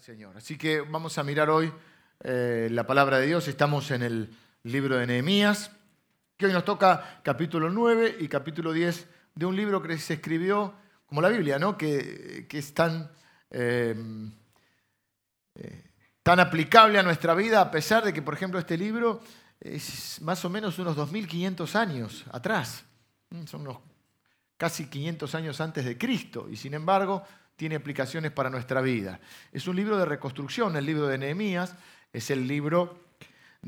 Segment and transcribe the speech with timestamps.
[0.00, 0.34] Señor.
[0.34, 1.70] Así que vamos a mirar hoy
[2.24, 3.46] eh, la palabra de Dios.
[3.48, 5.72] Estamos en el libro de Nehemías,
[6.38, 10.72] que hoy nos toca capítulo 9 y capítulo 10 de un libro que se escribió
[11.04, 11.76] como la Biblia, ¿no?
[11.76, 13.10] que, es tan,
[13.50, 13.94] eh,
[15.56, 15.84] eh,
[16.22, 19.20] tan aplicable a nuestra vida, a pesar de que, por ejemplo, este libro
[19.60, 22.86] es más o menos unos 2.500 años atrás.
[23.44, 23.76] Son unos
[24.56, 26.48] casi 500 años antes de Cristo.
[26.50, 27.22] Y sin embargo,
[27.60, 29.20] tiene aplicaciones para nuestra vida.
[29.52, 31.74] Es un libro de reconstrucción, el libro de Nehemías
[32.10, 32.98] es el libro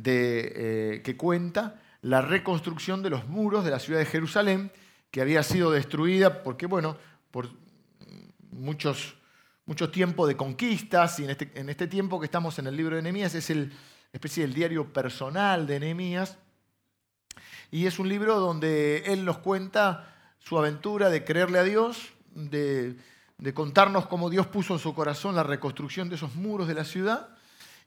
[0.03, 4.73] eh, que cuenta la reconstrucción de los muros de la ciudad de Jerusalén,
[5.11, 6.97] que había sido destruida porque, bueno,
[7.31, 7.51] por
[8.51, 9.15] muchos,
[9.67, 12.97] mucho tiempo de conquistas, y en este, en este tiempo que estamos en el libro
[12.97, 13.75] de Nehemías es el
[14.11, 16.39] especie del diario personal de Nehemías,
[17.70, 22.97] y es un libro donde él nos cuenta su aventura de creerle a Dios, de
[23.43, 26.85] de contarnos cómo Dios puso en su corazón la reconstrucción de esos muros de la
[26.85, 27.31] ciudad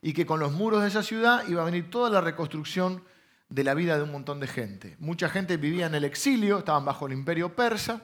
[0.01, 3.01] y que con los muros de esa ciudad iba a venir toda la reconstrucción
[3.47, 4.97] de la vida de un montón de gente.
[4.99, 8.01] Mucha gente vivía en el exilio, estaban bajo el imperio persa,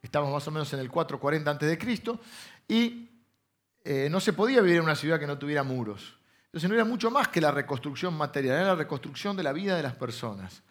[0.00, 2.18] estamos más o menos en el 440 a.C.,
[2.68, 3.10] y
[3.84, 6.16] eh, no se podía vivir en una ciudad que no tuviera muros.
[6.46, 9.76] Entonces no era mucho más que la reconstrucción material, era la reconstrucción de la vida
[9.76, 10.62] de las personas.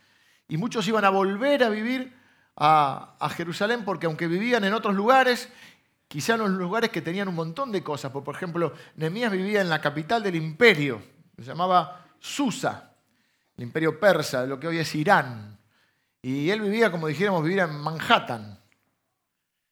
[0.47, 2.11] Y muchos iban a volver a vivir
[2.55, 5.49] a, a Jerusalén porque aunque vivían en otros lugares
[6.07, 8.11] quizá en los lugares que tenían un montón de cosas.
[8.11, 11.01] Por ejemplo, Nehemías vivía en la capital del imperio,
[11.37, 12.93] se llamaba Susa,
[13.57, 15.57] el imperio persa, lo que hoy es Irán.
[16.21, 18.59] Y él vivía, como dijéramos, vivir en Manhattan.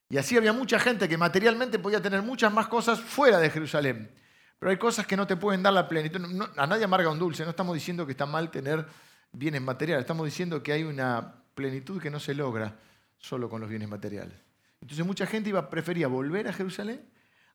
[0.09, 4.11] Y así había mucha gente que materialmente podía tener muchas más cosas fuera de Jerusalén.
[4.59, 6.21] Pero hay cosas que no te pueden dar la plenitud.
[6.55, 7.43] a nadie amarga un dulce.
[7.43, 8.85] No estamos diciendo que está mal tener
[9.31, 10.03] bienes materiales.
[10.03, 12.75] Estamos diciendo que hay una plenitud que no se logra
[13.17, 14.44] solo con los bienes materiales.
[14.85, 17.01] Entonces mucha gente iba, prefería volver a Jerusalén,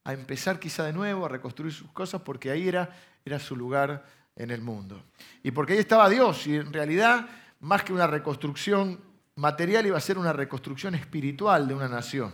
[0.02, 2.90] a empezar quizá de nuevo, a reconstruir sus cosas, porque ahí era,
[3.24, 5.00] era su lugar en el mundo.
[5.44, 7.28] Y porque ahí estaba Dios, y en realidad,
[7.60, 8.98] más que una reconstrucción
[9.36, 12.32] material, iba a ser una reconstrucción espiritual de una nación.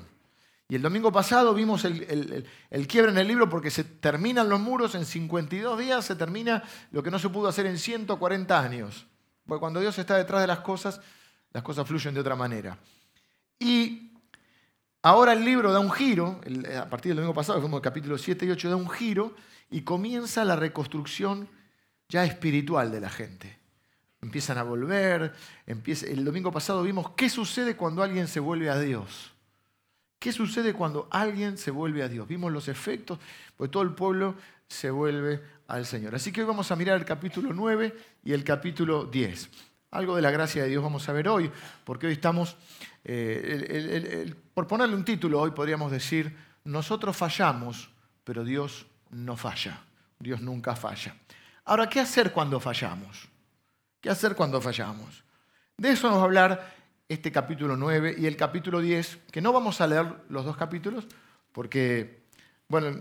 [0.67, 4.61] Y el domingo pasado vimos el, el, quiebre en el libro porque se terminan los
[4.61, 9.07] muros en 52 días, se termina lo que no se pudo hacer en 140 años.
[9.45, 11.03] Porque cuando Dios está detrás de las cosas,
[11.53, 12.79] las cosas fluyen de otra manera.
[13.59, 14.16] Y
[15.07, 16.41] Ahora el libro da un giro,
[16.77, 19.37] a partir del domingo pasado, fuimos el capítulo 7 y 8, da un giro
[19.71, 21.49] y comienza la reconstrucción
[22.09, 23.57] ya espiritual de la gente.
[24.21, 25.33] Empiezan a volver,
[25.65, 29.31] el domingo pasado vimos qué sucede cuando alguien se vuelve a Dios.
[30.19, 32.27] ¿Qué sucede cuando alguien se vuelve a Dios?
[32.27, 33.21] Vimos los efectos,
[33.57, 34.35] pues todo el pueblo
[34.67, 36.17] se vuelve al Señor.
[36.17, 39.51] Así que hoy vamos a mirar el capítulo 9 y el capítulo 10.
[39.93, 41.49] Algo de la gracia de Dios vamos a ver hoy,
[41.85, 42.57] porque hoy estamos
[43.09, 47.89] eh, por ponerle un título, hoy podríamos decir, nosotros fallamos,
[48.25, 49.81] pero Dios no falla.
[50.19, 51.15] Dios nunca falla.
[51.65, 53.29] Ahora, ¿qué hacer cuando fallamos?
[54.01, 55.23] ¿Qué hacer cuando fallamos?
[55.77, 56.75] De eso nos va a hablar
[57.09, 61.07] este capítulo 9 y el capítulo 10, que no vamos a leer los dos capítulos,
[61.53, 62.25] porque,
[62.69, 62.99] bueno,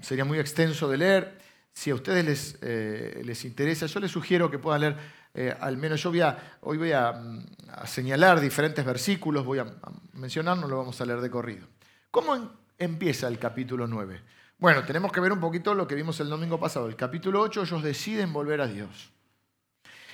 [0.00, 1.38] sería muy extenso de leer.
[1.72, 4.96] Si a ustedes les, eh, les interesa, yo les sugiero que puedan leer
[5.38, 6.22] eh, al menos yo voy
[6.62, 7.38] hoy voy mm,
[7.72, 9.66] a, señalar diferentes versículos, voy a,
[10.14, 11.66] mencionar, no lo vamos a leer de corrido.
[12.10, 14.18] ¿Cómo empieza el capítulo 9?
[14.58, 16.88] Bueno, tenemos que ver un poquito lo que vimos el domingo pasado.
[16.88, 19.12] El capítulo 8, ellos deciden volver a Dios.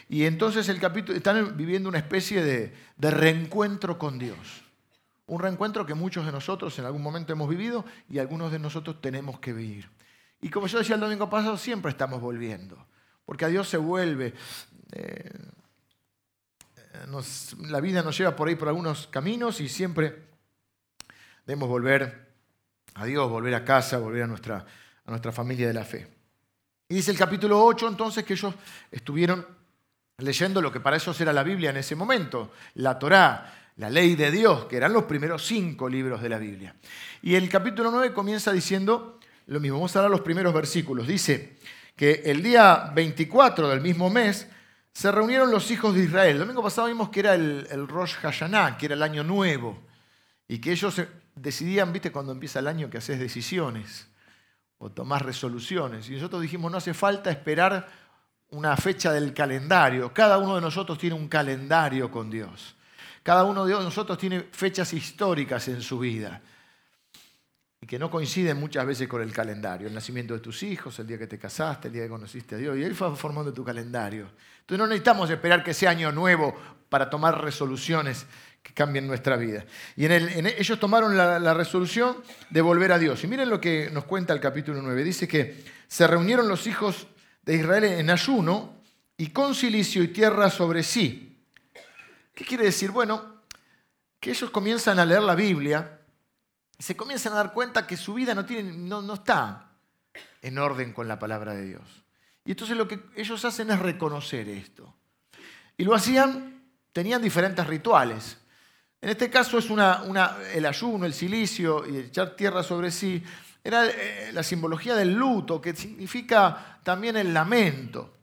[0.09, 4.65] Y entonces el capítulo, están viviendo una especie de reencuentro con Dios.
[5.27, 9.00] Un reencuentro que muchos de nosotros en algún momento hemos vivido y algunos de nosotros
[9.00, 9.89] tenemos que vivir.
[10.41, 12.77] Y como yo decía el domingo pasado, siempre estamos volviendo.
[13.25, 14.34] Porque a Dios se vuelve.
[14.92, 15.30] Eh,
[17.69, 20.22] la vida nos lleva por ahí por algunos caminos y siempre
[21.47, 22.32] debemos volver
[22.94, 24.64] a Dios, volver a casa, volver a nuestra,
[25.04, 26.06] a nuestra familia de la fe.
[26.88, 28.54] Y dice el capítulo 8 entonces que ellos
[28.91, 29.47] estuvieron
[30.19, 34.14] leyendo lo que para ellos era la Biblia en ese momento, la Torá, la ley
[34.14, 36.76] de Dios, que eran los primeros cinco libros de la Biblia.
[37.22, 39.78] Y el capítulo 9 comienza diciendo lo mismo.
[39.78, 41.06] Vamos a dar los primeros versículos.
[41.06, 41.56] Dice
[41.97, 44.47] que el día 24 del mismo mes
[44.92, 46.33] se reunieron los hijos de Israel.
[46.33, 49.83] El domingo pasado vimos que era el, Rosh Hashanah, que era el año nuevo,
[50.47, 51.00] y que ellos
[51.34, 54.09] decidían, viste, cuando empieza el año que haces decisiones
[54.78, 56.09] o tomás resoluciones.
[56.10, 57.89] Y nosotros dijimos, no hace falta esperar
[58.50, 60.12] una fecha del calendario.
[60.12, 62.77] Cada uno de nosotros tiene un calendario con Dios.
[63.22, 66.42] Cada uno de nosotros tiene fechas históricas en su vida.
[67.82, 71.06] Y que no coinciden muchas veces con el calendario, el nacimiento de tus hijos, el
[71.08, 73.64] día que te casaste, el día que conociste a Dios, y ahí fue formando tu
[73.64, 74.28] calendario.
[74.60, 76.54] Entonces no necesitamos esperar que sea año nuevo
[76.88, 78.24] para tomar resoluciones
[78.62, 79.64] que cambien nuestra vida.
[79.96, 82.18] Y ellos tomaron la, resolución
[82.50, 83.24] de volver a Dios.
[83.24, 85.02] Y miren lo que nos cuenta el capítulo 9.
[85.02, 87.08] Dice que se reunieron los hijos
[87.42, 88.76] de Israel en ayuno
[89.16, 91.36] y con silicio y tierra sobre sí.
[92.32, 92.92] ¿Qué quiere decir?
[92.92, 93.42] Bueno,
[94.20, 95.98] que ellos comienzan a leer la Biblia
[96.82, 99.68] se comienzan a dar cuenta que su vida no, tiene, no, no está
[100.42, 102.04] en orden con la palabra de Dios.
[102.44, 104.92] Y entonces lo que ellos hacen es reconocer esto.
[105.76, 108.36] Y lo hacían, tenían diferentes rituales.
[109.00, 113.22] En este caso es una, una, el ayuno, el silicio y echar tierra sobre sí.
[113.62, 118.16] Era eh, la simbología del luto, que significa también el lamento.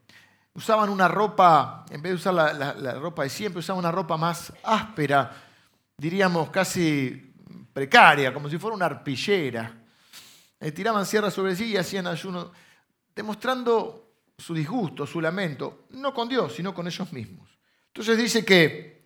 [0.53, 4.17] Usaban una ropa, en vez de usar la, la ropa de siempre, usaban una ropa
[4.17, 5.31] más áspera,
[5.95, 7.28] diríamos casi
[7.73, 9.73] precaria, como si fuera una arpillera.
[10.59, 12.51] Eh, tiraban sierra sobre sí y hacían ayuno,
[13.15, 17.49] demostrando su disgusto, su lamento, no con Dios, sino con ellos mismos.
[17.87, 19.05] Entonces dice que,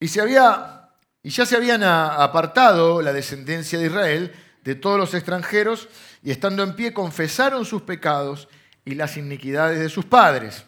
[0.00, 0.90] y, se había,
[1.22, 5.88] y ya se habían apartado la descendencia de Israel de todos los extranjeros,
[6.22, 8.48] y estando en pie confesaron sus pecados
[8.84, 10.64] y las iniquidades de sus padres.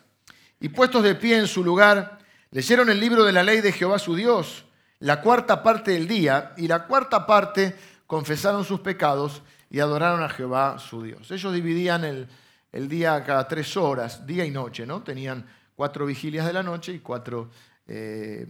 [0.60, 2.18] Y puestos de pie en su lugar,
[2.50, 4.64] leyeron el libro de la ley de Jehová su Dios,
[5.00, 7.76] la cuarta parte del día y la cuarta parte
[8.06, 11.30] confesaron sus pecados y adoraron a Jehová su Dios.
[11.30, 15.02] Ellos dividían el, día cada tres horas, día y noche, ¿no?
[15.02, 17.50] Tenían cuatro vigilias de la noche y cuatro
[17.86, 18.46] eh,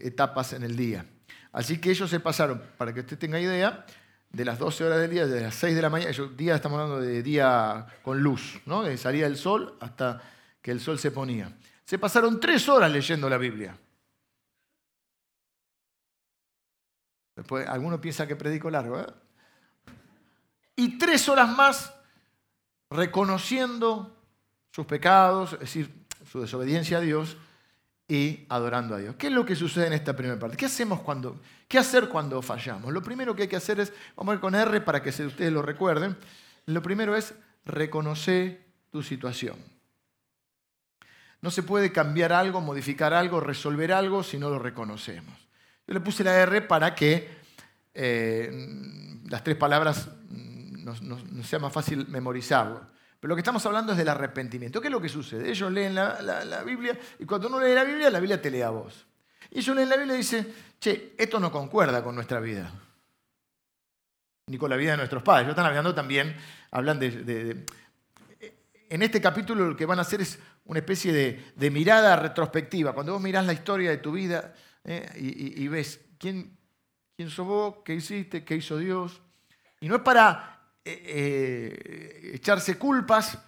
[0.00, 1.04] etapas en el día.
[1.52, 3.84] Así que ellos se pasaron, para que usted tenga idea,
[4.30, 6.78] de las 12 horas del día, de las 6 de la mañana, ellos, día estamos
[6.78, 8.84] hablando de día con luz, ¿no?
[8.84, 10.22] De salía el sol hasta
[10.62, 11.52] que el sol se ponía.
[11.84, 13.76] Se pasaron tres horas leyendo la Biblia.
[17.40, 19.00] Después, alguno piensa que predico largo.
[19.00, 19.06] ¿eh?
[20.76, 21.90] Y tres horas más
[22.90, 24.14] reconociendo
[24.70, 27.38] sus pecados, es decir, su desobediencia a Dios
[28.06, 29.16] y adorando a Dios.
[29.16, 30.58] ¿Qué es lo que sucede en esta primera parte?
[30.58, 32.92] ¿Qué hacemos cuando, qué hacer cuando fallamos?
[32.92, 35.50] Lo primero que hay que hacer es, vamos a ver con R para que ustedes
[35.50, 36.18] lo recuerden,
[36.66, 37.32] lo primero es
[37.64, 39.56] reconocer tu situación.
[41.40, 45.49] No se puede cambiar algo, modificar algo, resolver algo si no lo reconocemos.
[45.86, 47.28] Yo le puse la R para que
[47.94, 48.50] eh,
[49.28, 50.08] las tres palabras
[50.98, 51.00] nos,
[51.46, 52.80] sea más fácil memorizarlo.
[53.20, 54.80] Pero lo que estamos hablando es del arrepentimiento.
[54.80, 55.50] ¿Qué es lo que sucede?
[55.50, 58.70] Ellos leen la, Biblia y cuando uno lee la Biblia, la Biblia te lee a
[58.70, 59.06] vos.
[59.50, 60.48] Y ellos leen la Biblia y dicen,
[60.78, 62.72] che, esto no concuerda con nuestra vida.
[64.46, 65.44] Ni con la vida de nuestros padres.
[65.44, 66.34] Ellos están hablando también,
[66.70, 67.66] hablan de,
[68.88, 72.94] En este capítulo lo que van a hacer es una especie de, mirada retrospectiva.
[72.94, 74.54] Cuando vos mirás la historia de tu vida,
[74.84, 75.10] ¿eh?
[75.16, 76.56] y, ves quién,
[77.16, 79.20] quién sos vos, qué hiciste, qué hizo Dios.
[79.80, 83.38] Y no es para eh, eh, echarse culpas,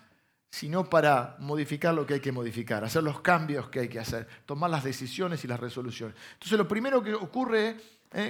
[0.50, 4.28] sino para modificar lo que hay que modificar, hacer los cambios que hay que hacer,
[4.44, 6.16] tomar las decisiones y las resoluciones.
[6.34, 7.76] Entonces lo primero que ocurre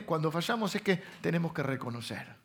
[0.07, 2.37] cuando fallamos es que tenemos que reconocer.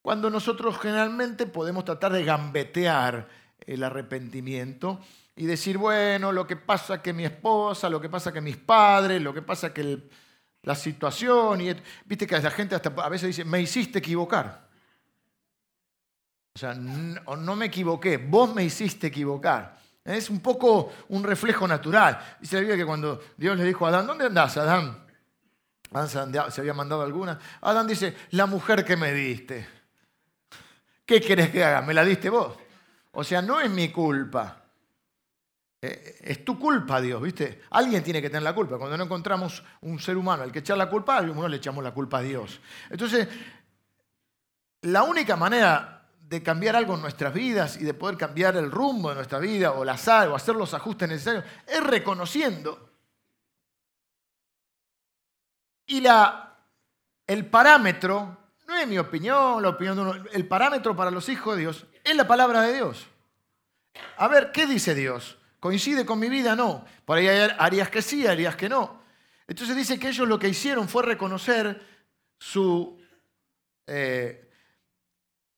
[0.00, 3.28] Cuando nosotros generalmente podemos tratar de gambetear
[3.58, 5.00] el arrepentimiento,
[5.36, 9.20] y decir, bueno, lo que pasa que mi esposa, lo que pasa que mis padres,
[9.20, 10.08] lo que pasa que
[10.62, 14.66] la situación, y viste que la gente hasta a veces dice, me hiciste equivocar.
[16.54, 19.76] O sea, no, me equivoqué, vos me hiciste equivocar.
[20.02, 22.18] Es un poco un reflejo natural.
[22.40, 25.04] Dice la Biblia que cuando Dios le dijo a Adán, ¿dónde andás, Adán?
[25.92, 27.38] Adán se había mandado alguna.
[27.60, 29.68] Adán dice, la mujer que me diste.
[31.04, 31.82] ¿Qué querés que haga?
[31.82, 32.56] ¿Me la diste vos?
[33.12, 34.65] O sea, no es mi culpa.
[35.86, 37.62] Eh, es tu culpa, Dios, ¿viste?
[37.70, 38.78] Alguien tiene que tener la culpa.
[38.78, 41.82] Cuando no encontramos un ser humano al que echar la culpa, a uno le echamos
[41.84, 42.60] la culpa a Dios.
[42.90, 43.28] Entonces,
[44.82, 49.10] la única manera de cambiar algo en nuestras vidas y de poder cambiar el rumbo
[49.10, 52.90] de nuestra vida o la sal o hacer los ajustes necesarios es reconociendo.
[55.86, 56.58] Y la,
[57.28, 61.54] el parámetro, no es mi opinión, la opinión de uno, el parámetro para los hijos
[61.54, 63.06] de Dios es la palabra de Dios.
[64.16, 65.35] A ver, ¿qué dice Dios?
[65.60, 66.54] ¿Coincide con mi vida?
[66.54, 66.84] No.
[67.04, 69.00] Por ahí harías que sí, harías que no.
[69.46, 71.80] Entonces dice que ellos lo que hicieron fue reconocer
[72.38, 73.00] su,
[73.86, 74.50] eh,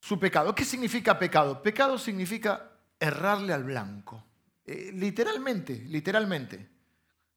[0.01, 0.55] su pecado.
[0.55, 1.63] ¿Qué significa pecado?
[1.63, 4.25] Pecado significa errarle al blanco.
[4.65, 6.69] Eh, literalmente, literalmente.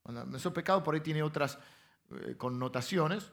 [0.03, 1.57] Cuando eso pecado por ahí tiene otras
[2.09, 3.31] eh, connotaciones,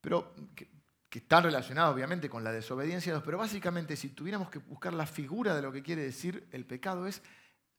[0.00, 0.68] pero que,
[1.08, 3.24] que, están relacionadas obviamente con la desobediencia a Dios.
[3.24, 7.06] Pero básicamente, si tuviéramos que buscar la figura de lo que quiere decir el pecado,
[7.06, 7.22] es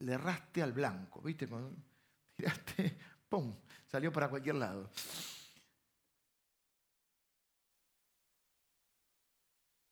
[0.01, 1.47] le erraste al blanco, ¿viste?
[1.47, 1.73] Cuando
[2.35, 2.97] tiraste,
[3.29, 3.55] ¡pum!
[3.87, 4.89] Salió para cualquier lado.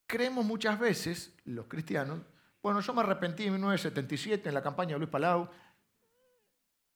[0.10, 2.20] creemos muchas veces, los cristianos,
[2.64, 5.48] bueno, yo me arrepentí en 1977 en la campaña de Luis Palau.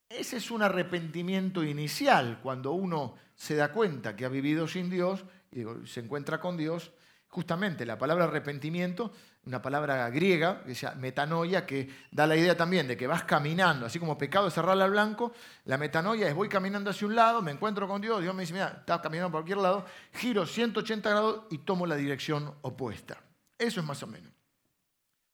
[0.09, 5.23] Ese es un arrepentimiento inicial, cuando uno se da cuenta que ha vivido sin Dios
[5.51, 6.91] y se encuentra con Dios.
[7.27, 9.13] Justamente la palabra arrepentimiento,
[9.45, 13.85] una palabra griega, que se metanoia, que da la idea también de que vas caminando,
[13.85, 15.33] así como pecado es cerrarle al blanco,
[15.65, 18.53] la metanoia es voy caminando hacia un lado, me encuentro con Dios, Dios me dice,
[18.53, 23.21] mira, estás caminando por cualquier lado, giro 180 grados y tomo la dirección opuesta.
[23.57, 24.31] Eso es más o menos.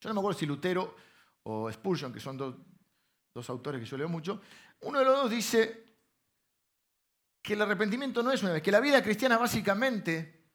[0.02, 0.96] Yo no me acuerdo si Lutero
[1.44, 2.56] o Spurgeon, que son dos,
[3.48, 4.42] autores que yo leo mucho,
[4.82, 5.86] uno de los dos dice
[7.42, 10.48] que el arrepentimiento no es una vez, que la vida cristiana básicamente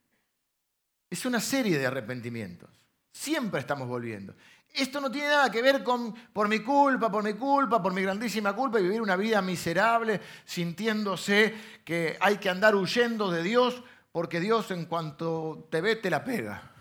[1.08, 2.83] es una serie de arrepentimientos.
[3.14, 4.34] Siempre estamos volviendo.
[4.72, 8.02] Esto no tiene nada que ver con por mi culpa, por mi culpa, por mi
[8.02, 11.54] grandísima culpa y vivir una vida miserable sintiéndose
[11.84, 13.80] que hay que andar huyendo de Dios
[14.10, 16.72] porque Dios en cuanto te ve te la pega.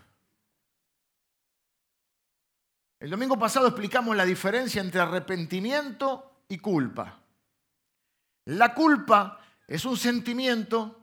[2.98, 7.20] El domingo pasado explicamos la diferencia entre arrepentimiento y culpa.
[8.46, 9.38] La culpa
[9.68, 11.00] es un sentimiento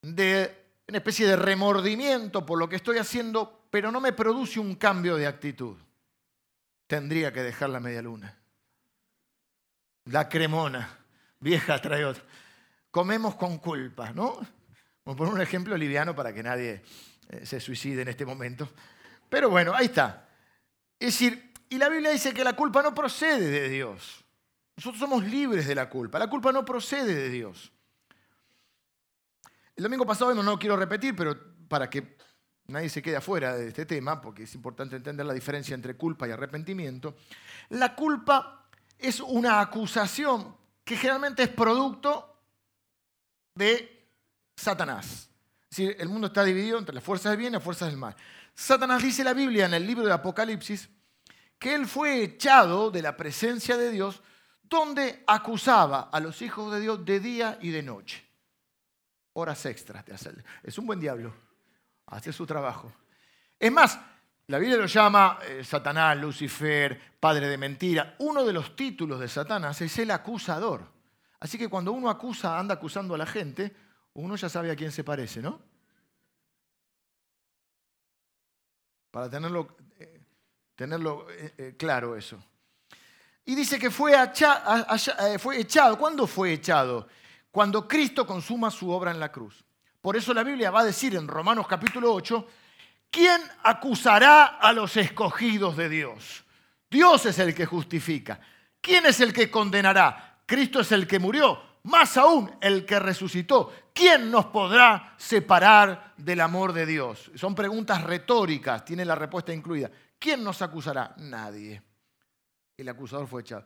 [0.00, 4.76] de una especie de remordimiento por lo que estoy haciendo, pero no me produce un
[4.76, 5.76] cambio de actitud.
[6.86, 8.38] Tendría que dejar la media luna.
[10.04, 10.96] La cremona,
[11.40, 12.22] vieja trae otra.
[12.92, 14.34] Comemos con culpa, ¿no?
[15.04, 16.84] Vamos a poner un ejemplo liviano para que nadie
[17.30, 18.68] eh, se suicide en este momento.
[19.28, 20.28] Pero bueno, ahí está.
[20.96, 24.24] Es decir, y la Biblia dice que la culpa no procede de Dios.
[24.76, 26.20] Nosotros somos libres de la culpa.
[26.20, 27.72] La culpa no procede de Dios.
[29.74, 32.14] El domingo pasado, no, no quiero repetir, pero para que
[32.66, 36.26] nadie se quede afuera de este tema, porque es importante entender la diferencia entre culpa
[36.26, 37.16] y arrepentimiento,
[37.70, 38.66] la culpa
[38.98, 42.38] es una acusación que generalmente es producto
[43.54, 44.08] de
[44.56, 45.28] Satanás.
[45.70, 47.98] Es decir, el mundo está dividido entre las fuerzas del bien y las fuerzas del
[47.98, 48.14] mal.
[48.54, 50.88] Satanás dice la Biblia en el libro de Apocalipsis
[51.58, 54.22] que él fue echado de la presencia de Dios
[54.62, 58.24] donde acusaba a los hijos de Dios de día y de noche.
[59.32, 60.44] Horas extras de hacer.
[60.62, 61.34] Es un buen diablo.
[62.06, 62.92] Hace su trabajo.
[63.58, 63.98] Es más,
[64.46, 68.16] la Biblia lo llama eh, Satanás, Lucifer, padre de mentira.
[68.18, 70.86] Uno de los títulos de Satanás es el acusador.
[71.40, 73.74] Así que cuando uno acusa, anda acusando a la gente,
[74.14, 75.60] uno ya sabe a quién se parece, ¿no?
[79.14, 80.20] para tenerlo, eh,
[80.74, 82.36] tenerlo eh, claro eso.
[83.44, 84.12] Y dice que fue,
[85.38, 85.96] fue echado.
[85.96, 87.06] ¿Cuándo fue echado?
[87.52, 89.63] Cuando Cristo consuma su obra en la cruz.
[90.04, 92.46] Por eso la Biblia va a decir en Romanos capítulo 8,
[93.10, 96.44] ¿quién acusará a los escogidos de Dios?
[96.90, 98.38] Dios es el que justifica.
[98.82, 100.42] ¿Quién es el que condenará?
[100.44, 103.72] Cristo es el que murió, más aún el que resucitó.
[103.94, 107.30] ¿Quién nos podrá separar del amor de Dios?
[107.34, 109.90] Son preguntas retóricas, tiene la respuesta incluida.
[110.18, 111.14] ¿Quién nos acusará?
[111.16, 111.80] Nadie.
[112.76, 113.64] El acusador fue echado.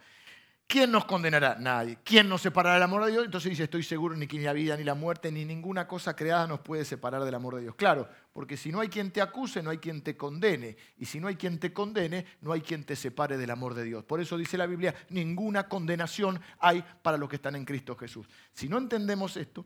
[0.69, 1.57] ¿Quién nos condenará?
[1.59, 1.97] Nadie.
[2.05, 3.25] ¿Quién nos separará del amor de Dios?
[3.25, 6.15] Entonces dice, estoy seguro ni que ni la vida, ni la muerte, ni ninguna cosa
[6.15, 7.75] creada nos puede separar del amor de Dios.
[7.75, 10.77] Claro, porque si no hay quien te acuse, no hay quien te condene.
[10.99, 13.85] Y si no hay quien te condene, no hay quien te separe del amor de
[13.85, 14.05] Dios.
[14.05, 18.29] Por eso dice la Biblia, ninguna condenación hay para los que están en Cristo Jesús.
[18.53, 19.65] Si no entendemos esto,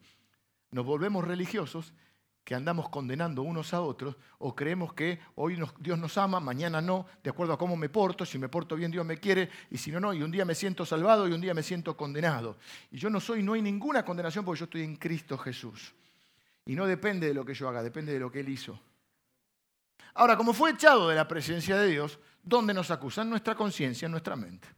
[0.71, 1.95] nos volvemos religiosos
[2.45, 7.07] que andamos condenando unos a otros o creemos que hoy Dios nos ama, mañana no,
[7.23, 9.93] de acuerdo a cómo me porto, si me porto bien Dios me quiere y si
[9.93, 12.57] no, no, y un día me siento salvado y un día me siento condenado.
[12.91, 15.95] Y yo no soy, no hay ninguna condenación porque yo estoy en Cristo Jesús.
[16.65, 18.79] Y no depende de lo que yo haga, depende de lo que Él hizo.
[20.15, 23.31] Ahora, como fue echado de la presencia de Dios, ¿dónde nos acusan?
[23.31, 24.69] Nuestra conciencia, en nuestra mente.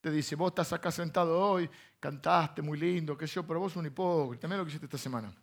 [0.00, 3.74] Te dice, vos estás acá sentado hoy, cantaste muy lindo, qué sé yo, pero vos
[3.76, 5.34] un hipócrita, mira lo que hiciste esta semana.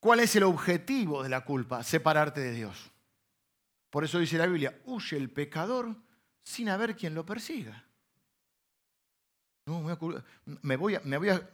[0.00, 1.82] ¿Cuál es el objetivo de la culpa?
[1.82, 2.90] Separarte de Dios.
[3.90, 5.96] Por eso dice la Biblia, huye el pecador
[6.42, 7.84] sin haber quien lo persiga.
[9.66, 9.94] No, me
[10.76, 11.50] voy, a, me voy a,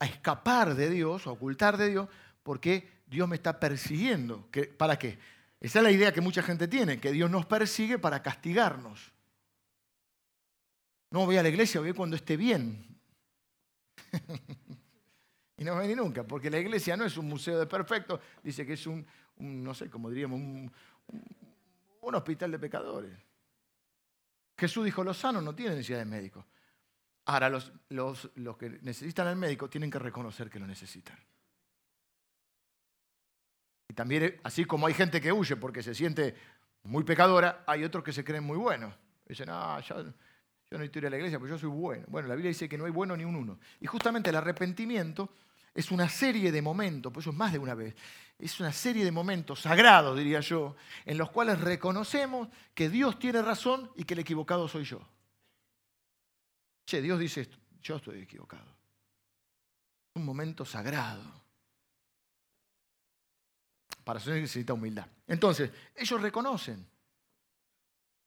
[0.00, 2.08] escapar de Dios, a ocultar de Dios,
[2.42, 4.48] porque Dios me está persiguiendo.
[4.76, 5.18] ¿Para qué?
[5.60, 9.10] Esa es la idea que mucha gente tiene, que Dios nos persigue para castigarnos.
[11.10, 12.98] No voy a la iglesia, voy cuando esté bien.
[15.58, 18.74] Y no vení nunca, porque la iglesia no es un museo de perfectos, dice que
[18.74, 19.06] es un,
[19.38, 20.70] no sé, como diríamos, un,
[22.14, 23.12] hospital de pecadores.
[24.56, 26.46] Jesús dijo, los sanos no tienen necesidad de médico.
[27.26, 31.18] Ahora, los, los, los que necesitan al médico tienen que reconocer que lo necesitan.
[33.88, 36.34] Y también, así como hay gente que huye porque se siente
[36.84, 38.94] muy pecadora, hay otros que se creen muy buenos.
[39.26, 40.04] Dicen, ah, yo,
[40.70, 42.04] yo no estoy a la iglesia, pero yo soy bueno.
[42.08, 43.58] Bueno, la Biblia dice que no hay bueno ni un uno.
[43.80, 45.30] Y justamente el arrepentimiento
[45.76, 47.94] es una serie de momentos, por eso es más de una vez,
[48.38, 53.42] es una serie de momentos sagrados, diría yo, en los cuales reconocemos que Dios tiene
[53.42, 55.06] razón y que el equivocado soy yo.
[56.86, 58.74] Che, Dios dice esto, yo estoy equivocado.
[60.14, 61.44] Un momento sagrado.
[64.02, 65.06] Para eso necesita humildad.
[65.26, 66.86] Entonces, ellos reconocen.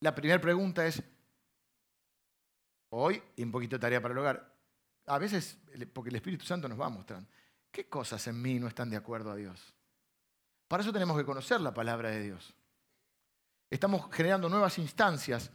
[0.02, 1.02] La primera pregunta es,
[2.90, 4.56] hoy, y un poquito de tarea para el hogar,
[5.08, 5.58] a veces,
[5.92, 7.24] porque el Espíritu Santo nos va a mostrar,
[7.72, 9.74] ¿qué cosas en mí no están de acuerdo a Dios?
[10.68, 12.54] Para eso tenemos que conocer la palabra de Dios.
[13.70, 15.52] Estamos generando nuevas instancias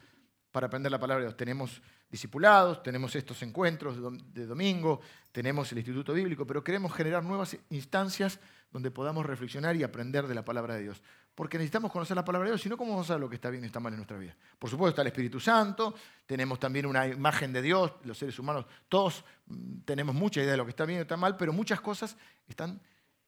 [0.51, 1.37] para aprender la palabra de Dios.
[1.37, 3.97] Tenemos discipulados, tenemos estos encuentros
[4.33, 5.01] de domingo,
[5.33, 8.39] tenemos el Instituto Bíblico, pero queremos generar nuevas instancias
[8.71, 11.03] donde podamos reflexionar y aprender de la palabra de Dios.
[11.35, 13.35] Porque necesitamos conocer la palabra de Dios, si no, ¿cómo vamos a saber lo que
[13.35, 14.37] está bien y está mal en nuestra vida?
[14.59, 15.95] Por supuesto está el Espíritu Santo,
[16.27, 20.59] tenemos también una imagen de Dios, los seres humanos, todos mm, tenemos mucha idea de
[20.59, 22.81] lo que está bien y está mal, pero muchas cosas están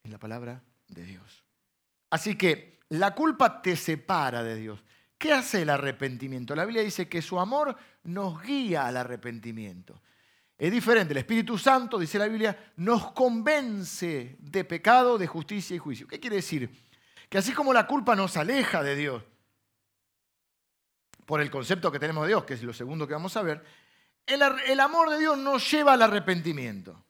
[0.04, 1.44] en la palabra de Dios.
[2.10, 4.84] Así que la culpa te separa de Dios.
[5.18, 6.54] ¿Qué hace el arrepentimiento?
[6.54, 10.00] La Biblia dice que su amor nos guía al arrepentimiento.
[10.58, 15.78] Es diferente, el Espíritu Santo, dice la Biblia, nos convence de pecado, de justicia y
[15.78, 16.06] juicio.
[16.06, 16.70] ¿Qué quiere decir?
[17.28, 19.22] Que así como la culpa nos aleja de Dios,
[21.24, 23.64] por el concepto que tenemos de Dios, que es lo segundo que vamos a ver,
[24.26, 27.04] el, amor de Dios nos lleva al arrepentimiento.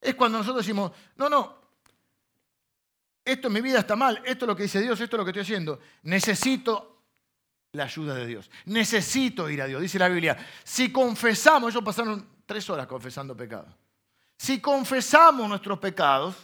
[0.00, 1.60] Es cuando nosotros decimos, no, no,
[3.24, 5.24] esto en mi vida está mal, esto es lo que dice Dios, esto es lo
[5.24, 5.80] que estoy haciendo.
[6.02, 7.02] Necesito
[7.72, 8.50] la ayuda de Dios.
[8.66, 9.82] Necesito ir a Dios.
[9.82, 13.72] Dice la Biblia, si confesamos, ellos pasaron tres horas confesando pecados.
[14.36, 16.34] Si confesamos nuestros pecados,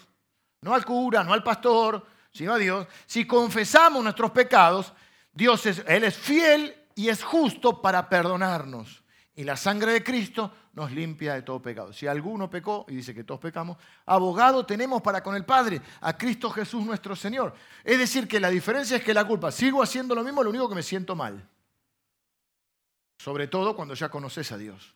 [0.61, 2.07] no al cura, no al pastor,
[2.37, 4.93] sino a Dios, si confesamos nuestros pecados,
[5.33, 9.03] Dios es, Él es fiel y es justo para perdonarnos.
[9.35, 11.93] Y la sangre de Cristo nos limpia de todo pecado.
[11.93, 13.77] Si alguno pecó, y dice que todos pecamos,
[14.07, 17.55] abogado tenemos para con el Padre, a Cristo Jesús nuestro Señor.
[17.85, 20.69] Es decir, que la diferencia es que la culpa, sigo haciendo lo mismo, lo único
[20.69, 21.47] que me siento mal.
[23.19, 24.95] Sobre todo cuando ya conoces a Dios.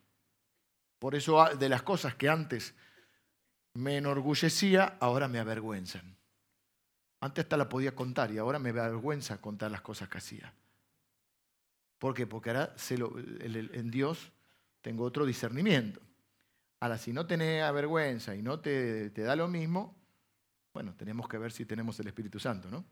[0.99, 2.75] Por eso ah, de las cosas que antes
[3.75, 6.20] me enorgullecía, ahora me avergüenzan.
[7.21, 10.53] Antes hasta la podía contar y ahora me avergüenza contar las cosas que hacía.
[11.99, 12.27] ¿Por qué?
[12.27, 14.33] Porque ahora en Dios
[14.81, 16.01] tengo otro discernimiento.
[16.81, 19.95] Ahora, si no tenés vergüenza y no te, te da lo mismo,
[20.73, 22.85] bueno, tenemos que ver si tenemos el Espíritu Santo, ¿no?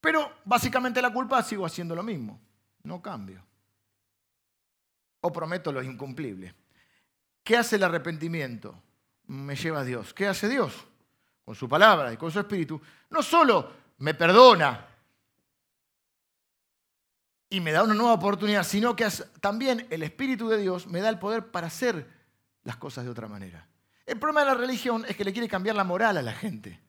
[0.00, 2.40] Pero básicamente la culpa sigo haciendo lo mismo,
[2.84, 3.44] no cambio.
[5.20, 6.54] O prometo lo incumplible.
[7.42, 8.82] ¿Qué hace el arrepentimiento?
[9.26, 10.14] Me lleva a Dios.
[10.14, 10.86] ¿Qué hace Dios?
[11.46, 12.78] Con su palabra y con su espíritu.
[13.08, 14.86] No solo me perdona,
[17.48, 19.08] y me da una nueva oportunidad, sino que
[19.40, 22.06] también el Espíritu de Dios me da el poder para hacer
[22.64, 23.66] las cosas de otra manera.
[24.04, 26.80] El problema de la religión es que le quiere cambiar la moral a la gente.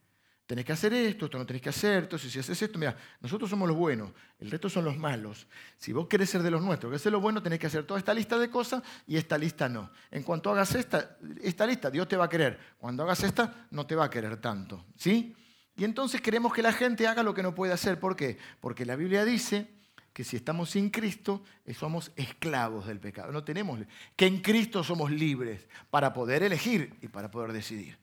[0.47, 3.49] Tenés que hacer esto, esto no tenés que hacer, entonces si haces esto, mira, nosotros
[3.49, 5.45] somos los buenos, el resto son los malos.
[5.77, 7.99] Si vos querés ser de los nuestros, querés ser lo bueno, tenés que hacer toda
[7.99, 9.91] esta lista de cosas y esta lista no.
[10.09, 12.57] En cuanto hagas esta, esta lista, Dios te va a querer.
[12.77, 14.85] Cuando hagas esta, no te va a querer tanto.
[14.95, 15.35] ¿Sí?
[15.75, 17.99] Y entonces queremos que la gente haga lo que no puede hacer.
[17.99, 18.37] ¿Por qué?
[18.61, 19.67] Porque la Biblia dice
[20.13, 23.33] que si estamos sin Cristo eh, somos esclavos del pecado.
[23.33, 23.81] No tenemos
[24.15, 27.99] que en Cristo somos libres para poder elegir y para poder decidir.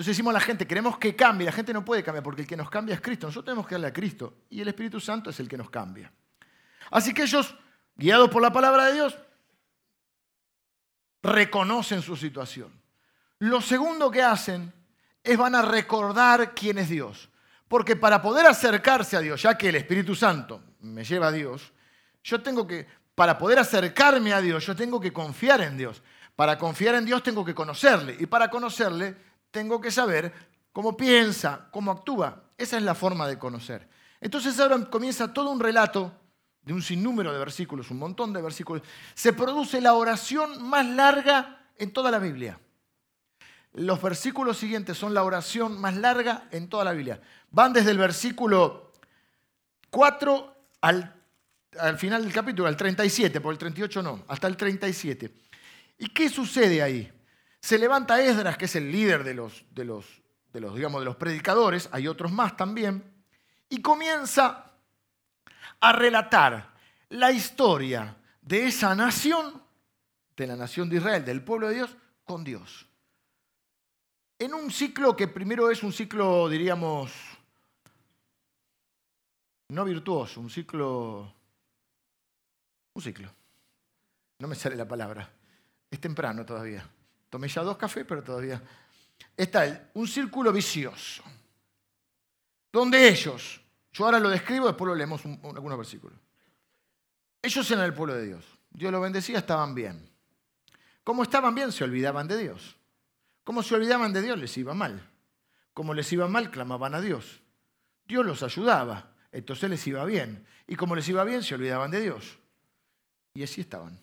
[0.00, 2.48] Entonces decimos a la gente, queremos que cambie, la gente no puede cambiar porque el
[2.48, 3.26] que nos cambia es Cristo.
[3.26, 6.10] Nosotros tenemos que darle a Cristo y el Espíritu Santo es el que nos cambia.
[6.90, 7.54] Así que ellos,
[7.96, 9.18] guiados por la palabra de Dios,
[11.22, 12.72] reconocen su situación.
[13.40, 14.72] Lo segundo que hacen
[15.22, 17.28] es van a recordar quién es Dios.
[17.68, 21.74] Porque para poder acercarse a Dios, ya que el Espíritu Santo me lleva a Dios,
[22.24, 26.02] yo tengo que, para poder acercarme a Dios, yo tengo que confiar en Dios.
[26.36, 28.16] Para confiar en Dios tengo que conocerle.
[28.18, 30.32] Y para conocerle tengo que saber
[30.72, 32.44] cómo piensa, cómo actúa.
[32.56, 33.88] Esa es la forma de conocer.
[34.20, 36.12] Entonces ahora comienza todo un relato
[36.62, 38.82] de un sinnúmero de versículos, un montón de versículos.
[39.14, 42.60] Se produce la oración más larga en toda la Biblia.
[43.72, 47.20] Los versículos siguientes son la oración más larga en toda la Biblia.
[47.50, 48.92] Van desde el versículo
[49.90, 51.14] 4 al,
[51.96, 55.32] final del capítulo, al 37, por el 38 no, hasta el 37.
[55.98, 57.10] ¿Y qué sucede ahí?
[57.60, 61.04] Se levanta Esdras, que es el líder de los, de los, de los, digamos, de
[61.04, 63.04] los predicadores, hay otros más también,
[63.68, 64.72] y comienza
[65.80, 66.70] a relatar
[67.10, 69.62] la historia de esa nación,
[70.36, 72.86] de la nación de Israel, del pueblo de Dios, con Dios.
[74.38, 77.12] En un ciclo que primero es un ciclo, diríamos,
[79.68, 81.32] no virtuoso, un ciclo,
[82.94, 83.30] un ciclo.
[84.38, 85.30] No me sale la palabra.
[85.90, 86.88] Es temprano todavía.
[87.30, 88.60] Tomé ya dos cafés, pero todavía.
[89.36, 91.22] Está un círculo vicioso.
[92.72, 93.60] Donde ellos,
[93.92, 96.18] yo ahora lo describo, después lo leemos algunos versículos.
[97.40, 98.44] Ellos eran el pueblo de Dios.
[98.70, 100.08] Dios los bendecía, estaban bien.
[101.02, 102.76] Como estaban bien, se olvidaban de Dios.
[103.44, 105.08] Como se olvidaban de Dios, les iba mal.
[105.72, 107.42] Como les iba mal, clamaban a Dios.
[108.04, 110.44] Dios los ayudaba, entonces les iba bien.
[110.66, 112.38] Y como les iba bien, se olvidaban de Dios.
[113.34, 113.98] Y así estaban.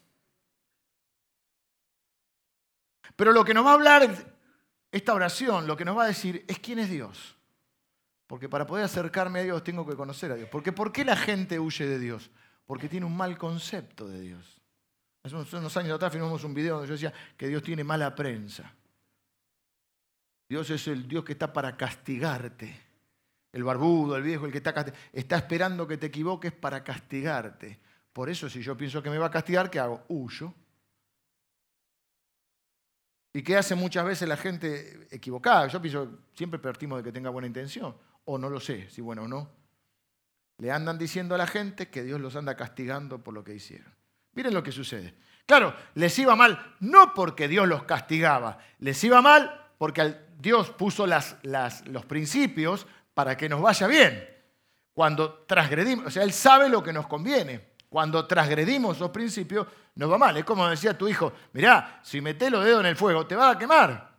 [3.17, 4.37] Pero lo que nos va a hablar
[4.91, 7.35] esta oración, lo que nos va a decir es quién es Dios.
[8.27, 10.47] Porque para poder acercarme a Dios tengo que conocer a Dios.
[10.49, 12.29] Porque ¿por qué la gente huye de Dios?
[12.65, 14.61] Porque tiene un mal concepto de Dios.
[15.23, 18.71] Hace unos años atrás filmamos un video donde yo decía que Dios tiene mala prensa.
[20.47, 22.85] Dios es el Dios que está para castigarte.
[23.51, 27.79] El barbudo, el viejo, el que está, está esperando que te equivoques para castigarte.
[28.13, 30.05] Por eso si yo pienso que me va a castigar, ¿qué hago?
[30.07, 30.53] Huyo.
[33.37, 35.67] ¿Y qué hace muchas veces la gente equivocada?
[35.67, 37.95] Yo pienso, siempre partimos de que tenga buena intención.
[38.25, 39.47] O no lo sé, si bueno o no.
[40.57, 43.93] Le andan diciendo a la gente que Dios los anda castigando por lo que hicieron.
[44.33, 45.13] Miren lo que sucede.
[45.45, 51.05] Claro, les iba mal no porque Dios los castigaba, les iba mal porque Dios puso
[51.05, 54.27] los principios para que nos vaya bien.
[54.95, 57.67] Cuando transgredimos, o sea, Él sabe lo que nos conviene.
[57.97, 60.37] Cuando transgredimos esos principios, nos va mal.
[60.37, 63.49] Es como decía tu hijo, mirá, si metés los dedos en el fuego, te va
[63.49, 64.11] a quemar.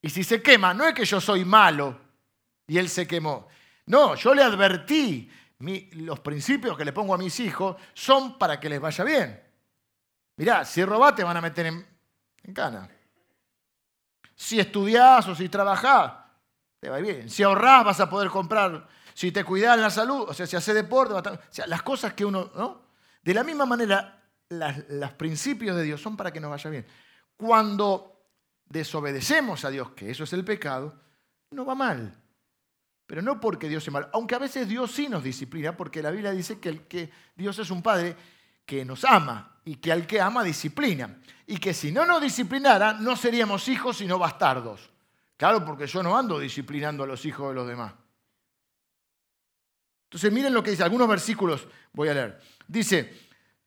[0.00, 2.00] Y si se quema, no es que yo soy malo
[2.66, 3.46] y él se quemó.
[3.86, 5.30] No, yo le advertí,
[5.60, 9.40] los principios que le pongo a mis hijos son para que les vaya bien.
[10.38, 11.86] Mirá, si robás te van a meter en,
[12.42, 12.90] en cana.
[14.34, 16.12] Si estudiás o si trabajás,
[16.80, 17.30] te va bien.
[17.30, 18.88] Si ahorrás vas a poder comprar.
[19.14, 22.24] Si te cuidás la salud, o sea, si haces deporte, o sea, las cosas que
[22.24, 22.81] uno, ¿no?
[23.22, 26.86] De la misma manera, los principios de Dios son para que nos vaya bien.
[27.36, 28.26] Cuando
[28.66, 30.94] desobedecemos a Dios, que eso es el pecado,
[31.50, 32.14] no va mal.
[33.06, 34.08] Pero no porque Dios es mal.
[34.12, 37.58] Aunque a veces Dios sí nos disciplina, porque la Biblia dice que, el, que Dios
[37.58, 38.16] es un Padre
[38.64, 41.20] que nos ama y que al que ama disciplina.
[41.46, 44.90] Y que si no nos disciplinara, no seríamos hijos sino bastardos.
[45.36, 47.92] Claro, porque yo no ando disciplinando a los hijos de los demás.
[50.12, 52.38] Entonces miren lo que dice, algunos versículos voy a leer.
[52.68, 53.18] Dice,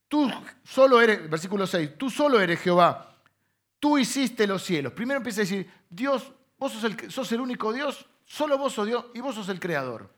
[0.07, 0.31] tú
[0.63, 3.17] solo eres, versículo 6, tú solo eres Jehová,
[3.79, 4.93] tú hiciste los cielos.
[4.93, 8.85] Primero empieza a decir, Dios, vos sos el, sos el único Dios, solo vos sos
[8.85, 10.13] Dios y vos sos el creador.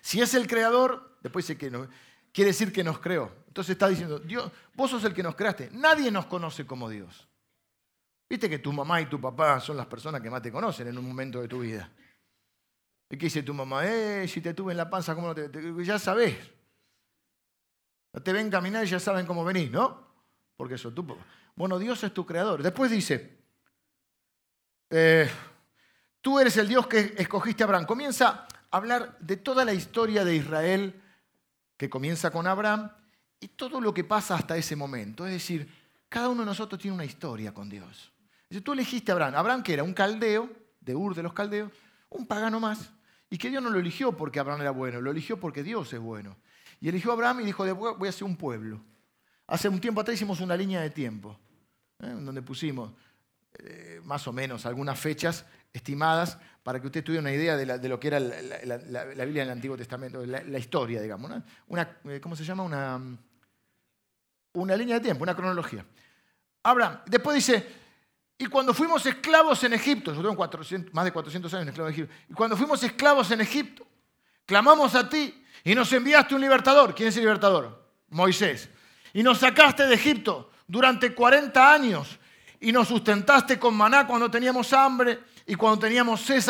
[0.00, 1.72] Si es el creador, después dice que
[2.32, 3.32] quiere decir que nos creó.
[3.48, 5.70] Entonces está diciendo, Dios, vos sos el que nos creaste.
[5.72, 7.26] Nadie nos conoce como Dios.
[8.28, 10.96] Viste que tu mamá y tu papá son las personas que más te conocen en
[10.96, 11.90] un momento de tu vida.
[13.10, 13.86] ¿Y qué dice tu mamá?
[13.86, 15.50] Eh, si te tuve en la panza, ¿cómo no te,
[15.84, 16.36] Ya sabés.
[18.12, 20.04] No te ven caminar y ya saben cómo venís, ¿no?
[20.56, 21.06] Porque eso tú.
[21.56, 22.62] Bueno, Dios es tu creador.
[22.62, 23.38] Después dice,
[24.90, 25.28] eh,
[26.20, 27.86] tú eres el Dios que escogiste a Abraham.
[27.86, 31.00] Comienza a hablar de toda la historia de Israel
[31.76, 32.90] que comienza con Abraham
[33.40, 35.26] y todo lo que pasa hasta ese momento.
[35.26, 35.68] Es decir,
[36.08, 38.12] cada uno de nosotros tiene una historia con Dios.
[38.62, 39.34] tú elegiste a Abraham.
[39.34, 40.48] Abraham que era un caldeo,
[40.80, 41.72] de Ur de los caldeos,
[42.14, 42.90] un pagano más,
[43.28, 46.00] y que Dios no lo eligió porque Abraham era bueno, lo eligió porque Dios es
[46.00, 46.36] bueno.
[46.80, 48.80] Y eligió a Abraham y dijo, voy a hacer un pueblo.
[49.46, 51.38] Hace un tiempo atrás hicimos una línea de tiempo,
[52.00, 52.08] ¿eh?
[52.08, 52.92] donde pusimos
[53.58, 57.98] eh, más o menos algunas fechas estimadas para que usted tuviera una idea de, lo
[57.98, 61.30] que era la, Biblia del Antiguo Testamento, la, historia, digamos.
[61.66, 62.62] Una, eh, ¿Cómo se llama?
[62.62, 63.00] Una,
[64.54, 65.84] una línea de tiempo, una cronología.
[66.62, 67.66] Abraham, después dice,
[68.36, 70.36] y cuando fuimos esclavos en Egipto, yo tengo
[70.92, 73.86] más de 400 años esclavo en Egipto, y cuando fuimos esclavos en Egipto,
[74.44, 76.94] clamamos a ti y nos enviaste un libertador.
[76.94, 77.88] ¿Quién es el libertador?
[78.10, 78.68] Moisés.
[79.12, 82.18] Y nos sacaste de Egipto durante 40 años
[82.60, 86.40] y nos sustentaste con maná cuando teníamos hambre y cuando teníamos sed,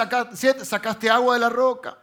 [0.62, 1.99] sacaste agua de la roca.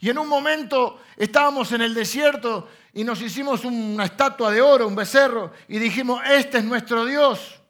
[0.00, 4.88] Y en un momento estábamos en el desierto y nos hicimos una estatua de oro,
[4.88, 7.60] un becerro, y dijimos, este es nuestro Dios.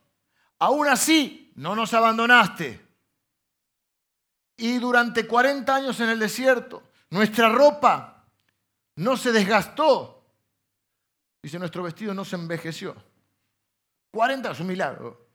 [0.59, 2.81] Aún así, no nos abandonaste.
[4.57, 8.25] Y durante 40 años en el desierto, nuestra ropa
[8.97, 10.25] no se desgastó.
[11.43, 12.95] Dice, nuestro vestido no se envejeció.
[14.13, 15.29] 40 es un milagro.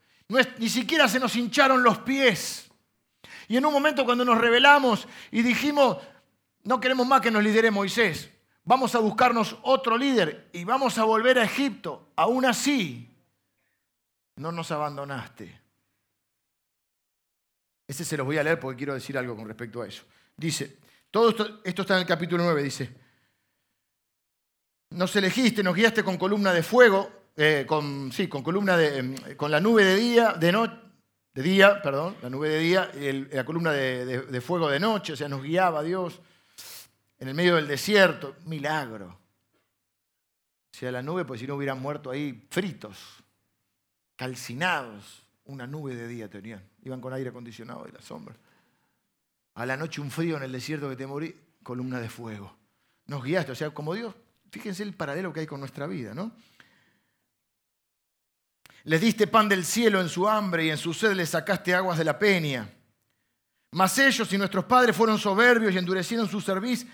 [0.58, 2.70] ni siquiera se nos hincharon los pies.
[3.48, 5.98] Y en un momento cuando nos rebelamos y dijimos,
[6.64, 8.30] no queremos más que nos lidere Moisés,
[8.64, 13.16] vamos a buscarnos otro líder y vamos a volver a Egipto, aún así,
[14.36, 15.67] no nos abandonaste.
[17.88, 20.04] Ese se los voy a leer porque quiero decir algo con respecto a eso.
[20.36, 20.76] Dice,
[21.10, 22.94] todo esto, esto está en el capítulo 9, dice,
[24.90, 29.16] nos elegiste, nos guiaste con columna de fuego, eh, con, sí, con columna de, em,
[29.36, 30.88] con la nube de día, de noche
[31.38, 32.90] de día, perdón, la nube de día,
[33.30, 36.20] la columna de, fuego de noche, o sea, nos guiaba Dios
[37.16, 39.06] en el medio del desierto, milagro.
[39.06, 43.22] O sea, la nube, pues si no hubieran muerto ahí fritos,
[44.16, 48.34] calcinados, una nube de día tenían, iban con aire acondicionado y la sombra.
[49.54, 52.56] A la noche un frío en el desierto que te morí, columna de fuego.
[53.06, 54.14] Nos guiaste, o sea, como Dios,
[54.50, 56.32] fíjense el paralelo que hay con nuestra vida, ¿no?
[58.84, 61.98] Les diste pan del cielo en su hambre y en su sed les sacaste aguas
[61.98, 62.70] de la peña.
[63.72, 66.86] Mas ellos y nuestros padres fueron soberbios y endurecieron su cerviz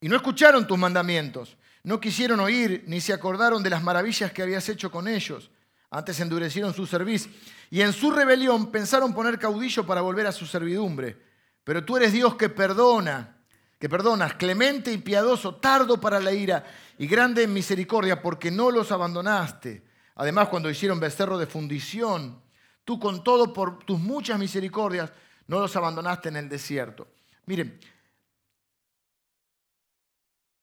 [0.00, 1.56] y no escucharon tus mandamientos.
[1.82, 5.50] No quisieron oír ni se acordaron de las maravillas que habías hecho con ellos.
[5.90, 7.28] Antes endurecieron su cerviz
[7.70, 11.20] y en su rebelión pensaron poner caudillo para volver a su servidumbre.
[11.64, 13.36] Pero tú eres Dios que perdona,
[13.78, 16.64] que perdonas, clemente y piadoso, tardo para la ira
[16.98, 22.42] y grande en misericordia, porque no los abandonaste Además, cuando hicieron becerro de fundición,
[22.84, 25.10] tú con todo por tus muchas misericordias
[25.46, 27.08] no los abandonaste en el desierto.
[27.46, 27.80] Miren,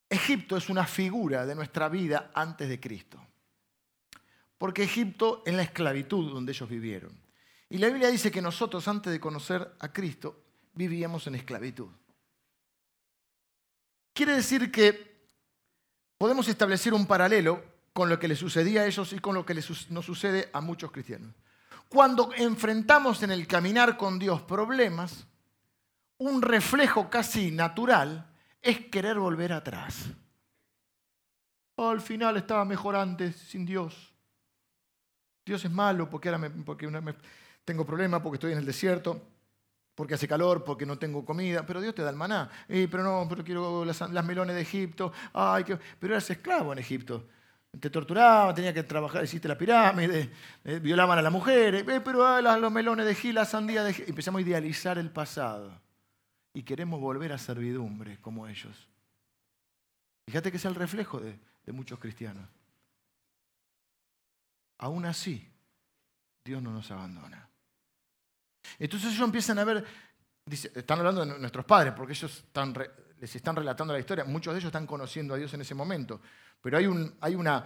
[0.08, 3.20] Egipto es una figura de nuestra vida antes de Cristo.
[4.58, 7.12] Porque Egipto es la esclavitud donde ellos vivieron.
[7.70, 10.44] Y la Biblia dice que nosotros antes de conocer a Cristo
[10.74, 11.90] vivíamos en esclavitud.
[14.14, 15.18] Quiere decir que
[16.18, 19.54] podemos establecer un paralelo con lo que le sucedía a ellos y con lo que
[19.54, 21.34] nos sucede a muchos cristianos.
[21.90, 25.26] Cuando enfrentamos en el caminar con Dios problemas,
[26.18, 28.30] un reflejo casi natural
[28.62, 30.06] es querer volver atrás.
[31.78, 34.14] al final estaba mejor antes, sin Dios.
[35.48, 36.88] Dios es malo porque ahora porque
[37.64, 39.22] tengo problemas, porque estoy en el desierto,
[39.96, 42.50] porque hace calor, porque no tengo comida, pero Dios te da el maná.
[42.68, 45.12] pero no, pero quiero las, melones de Egipto.
[45.34, 45.66] Ay,
[46.00, 47.28] pero eras esclavo en Egipto.
[47.80, 50.32] Te torturaban, tenía que trabajar, hiciste la pirámide,
[50.64, 53.94] eh, violaban a las mujeres, eh, pero ah, los melones de Gil, la sandía de
[53.94, 54.06] Gil.
[54.08, 55.80] Empezamos a idealizar el pasado
[56.54, 58.88] y queremos volver a servidumbre como ellos.
[60.26, 62.48] Fíjate que es el reflejo de muchos cristianos.
[64.80, 65.50] Aún así,
[66.44, 67.50] Dios no nos abandona.
[68.80, 69.86] Entonces ellos empiezan a ver,
[70.46, 72.46] están hablando de nuestros padres, porque ellos
[73.20, 76.22] les están relatando la historia, muchos de ellos están conociendo a Dios en ese momento.
[76.62, 77.66] Pero hay, un, hay una,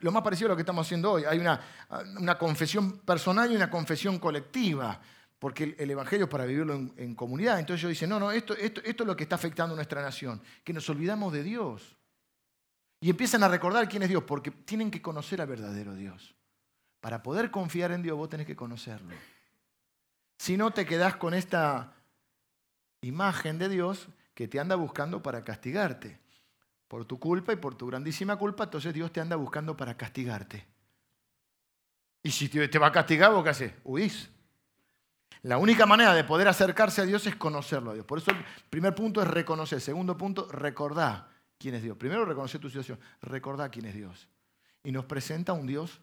[0.00, 3.70] lo más parecido a lo que estamos haciendo hoy, hay una, confesión personal y una
[3.70, 5.00] confesión colectiva,
[5.38, 7.58] porque el, Evangelio es para vivirlo en, comunidad.
[7.58, 10.40] Entonces ellos dicen, no, no, esto, esto es lo que está afectando a nuestra nación,
[10.62, 11.93] que nos olvidamos de Dios.
[13.04, 16.34] Y empiezan a recordar quién es Dios, porque tienen que conocer al verdadero Dios.
[17.02, 19.14] Para poder confiar en Dios, vos tenés que conocerlo.
[20.38, 21.92] Si no, te quedás con esta
[23.02, 26.18] imagen de Dios que te anda buscando para castigarte
[26.88, 30.66] por tu culpa y por tu grandísima culpa, entonces Dios te anda buscando para castigarte.
[32.22, 33.72] Y si te va a castigar, ¿vos qué haces?
[33.84, 34.30] Huís.
[35.42, 38.06] La única manera de poder acercarse a Dios es conocerlo a Dios.
[38.06, 39.82] Por eso el primer punto es reconocer.
[39.82, 41.96] Segundo punto, recordar quién es Dios.
[41.96, 42.98] Primero, reconocer tu situación.
[43.22, 44.28] Recordar quién es Dios.
[44.82, 46.00] Y nos presenta un Dios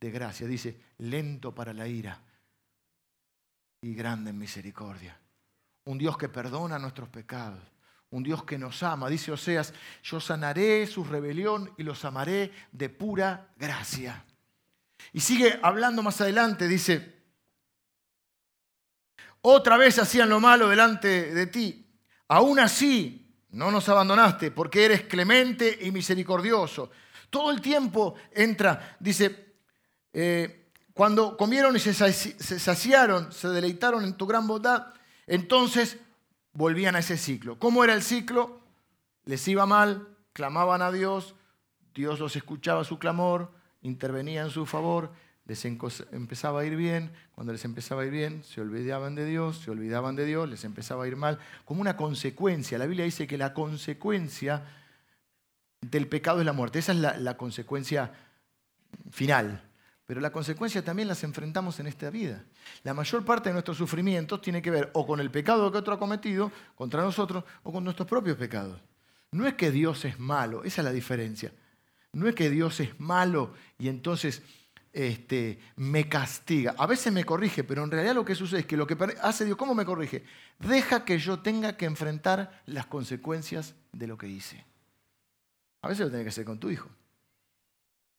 [0.00, 0.46] de gracia.
[0.46, 2.20] Dice, lento para la ira
[3.80, 5.18] y grande en misericordia.
[5.84, 7.72] Un Dios que perdona nuestros pecados
[8.12, 9.08] un Dios que nos ama.
[9.08, 14.24] Dice Oseas, yo sanaré su rebelión y los amaré de pura gracia.
[15.12, 17.20] Y sigue hablando más adelante, dice,
[19.40, 21.90] otra vez hacían lo malo delante de ti.
[22.28, 26.90] Aún así, no nos abandonaste porque eres clemente y misericordioso.
[27.30, 29.54] Todo el tiempo entra, dice,
[30.12, 34.92] eh, cuando comieron y se saciaron, se deleitaron en tu gran bondad,
[35.26, 35.98] entonces
[36.52, 37.58] volvían a ese ciclo.
[37.58, 38.60] ¿Cómo era el ciclo?
[39.24, 41.34] Les iba mal, clamaban a Dios,
[41.94, 45.12] Dios los escuchaba su clamor, intervenía en su favor,
[45.44, 49.58] les empezaba a ir bien, cuando les empezaba a ir bien, se olvidaban de Dios,
[49.58, 52.78] se olvidaban de Dios, les empezaba a ir mal, como una consecuencia.
[52.78, 54.64] La Biblia dice que la consecuencia
[55.80, 58.12] del pecado es la muerte, esa es la, la consecuencia
[59.10, 59.62] final
[60.12, 62.44] pero la consecuencia también las enfrentamos en esta vida.
[62.82, 65.94] La mayor parte de nuestros sufrimientos tiene que ver o con el pecado que otro
[65.94, 68.78] ha cometido contra nosotros o con nuestros propios pecados.
[69.30, 71.52] No es que Dios es malo, esa es la diferencia.
[72.12, 74.42] No es que Dios es malo y entonces
[74.92, 76.74] este, me castiga.
[76.76, 79.44] A veces me corrige, pero en realidad lo que sucede es que lo que hace
[79.44, 80.24] Dios, ¿cómo me corrige?
[80.58, 84.64] Deja que yo tenga que enfrentar las consecuencias de lo que hice.
[85.80, 86.88] A veces lo tiene que hacer con tu hijo.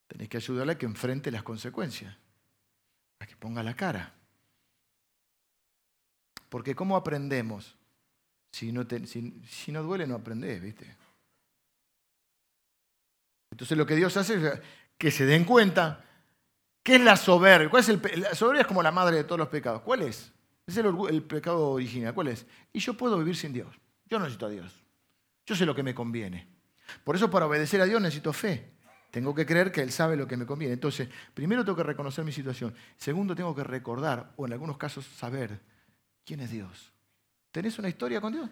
[0.08, 2.18] Tenés que ayudarle a que enfrente las consecuencias,
[3.20, 4.14] a que ponga la cara.
[6.50, 7.76] Porque ¿cómo aprendemos?
[8.52, 10.96] Si no, si, no duele, no aprendés, ¿viste?
[13.50, 14.60] Entonces lo que Dios hace es
[14.98, 16.04] que se den cuenta
[16.84, 17.70] ¿Qué es la soberbia?
[17.70, 19.82] ¿Cuál es el, la soberbia es como la madre de todos los pecados.
[19.82, 20.32] ¿Cuál es?
[20.68, 22.14] Es el, el pecado original.
[22.14, 22.46] ¿Cuál es?
[22.74, 23.74] Y yo puedo vivir sin Dios.
[24.06, 24.84] Yo no necesito a Dios.
[25.46, 26.48] Yo sé lo que me conviene.
[27.04, 28.74] Por eso para obedecer a Dios necesito fe.
[29.12, 30.74] Tengo que creer que Él sabe lo que me conviene.
[30.74, 32.74] Entonces, primero tengo que reconocer mi situación.
[32.98, 35.60] Segundo, tengo que recordar, o en algunos casos saber,
[36.26, 36.92] quién es Dios.
[37.52, 38.50] ¿Tenés una historia con Dios?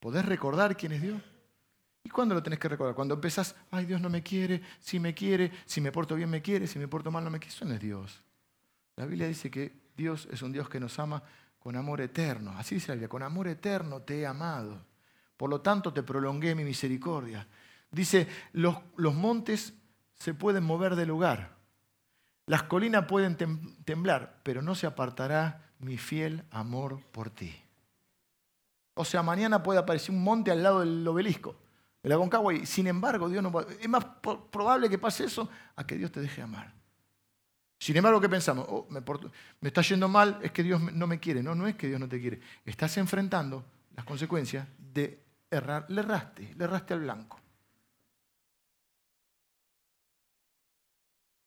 [0.00, 1.20] ¿Podés recordar quién es Dios?
[2.04, 2.94] ¿Y cuándo lo tenés que recordar?
[2.94, 6.42] Cuando empezás, ay, Dios no me quiere, si me quiere, si me porto bien me
[6.42, 7.54] quiere, si me porto mal no me quiere.
[7.54, 8.22] Eso no es Dios.
[8.96, 11.22] La Biblia dice que Dios es un Dios que nos ama
[11.58, 12.52] con amor eterno.
[12.58, 14.84] Así dice la Biblia, con amor eterno te he amado.
[15.36, 17.46] Por lo tanto te prolongué mi misericordia.
[17.90, 19.74] Dice, los, los montes
[20.14, 21.56] se pueden mover de lugar,
[22.46, 23.36] las colinas pueden
[23.84, 27.54] temblar, pero no se apartará mi fiel amor por ti.
[28.94, 31.56] O sea, mañana puede aparecer un monte al lado del obelisco,
[32.02, 34.04] la Aconcagua, y sin embargo, Dios no es más
[34.50, 36.72] probable que pase eso a que Dios te deje amar.
[37.78, 38.66] Sin embargo, ¿qué pensamos?
[38.68, 39.00] Oh, me,
[39.60, 41.42] me, está yendo mal, es que Dios no me quiere.
[41.42, 42.40] No, no es que Dios no te quiere.
[42.64, 43.64] Estás enfrentando
[43.96, 45.86] las consecuencias de errar.
[45.88, 47.40] Le erraste, le erraste al blanco.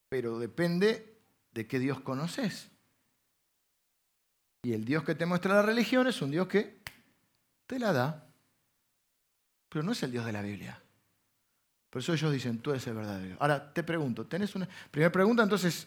[0.10, 1.20] Pero depende
[1.54, 2.70] de qué Dios conoces.
[4.64, 6.80] Y el Dios que te muestra la religión es un Dios que
[7.66, 8.25] te la da,
[9.76, 10.82] pero no es el Dios de la Biblia.
[11.90, 13.36] Por eso ellos dicen, tú eres el verdadero.
[13.42, 15.44] Ahora, te pregunto, ¿tenés una primera pregunta?
[15.44, 15.86] Entonces,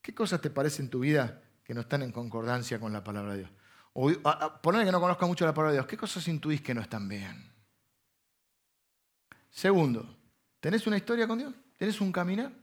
[0.00, 3.32] ¿qué cosas te parecen en tu vida que no están en concordancia con la palabra
[3.32, 3.50] de Dios?
[3.92, 4.10] O
[4.62, 7.06] ponerle que no conozca mucho la palabra de Dios, ¿qué cosas intuís que no están
[7.10, 7.52] bien?
[9.50, 10.16] Segundo,
[10.58, 11.54] ¿tenés una historia con Dios?
[11.76, 12.54] ¿Tenés un caminar?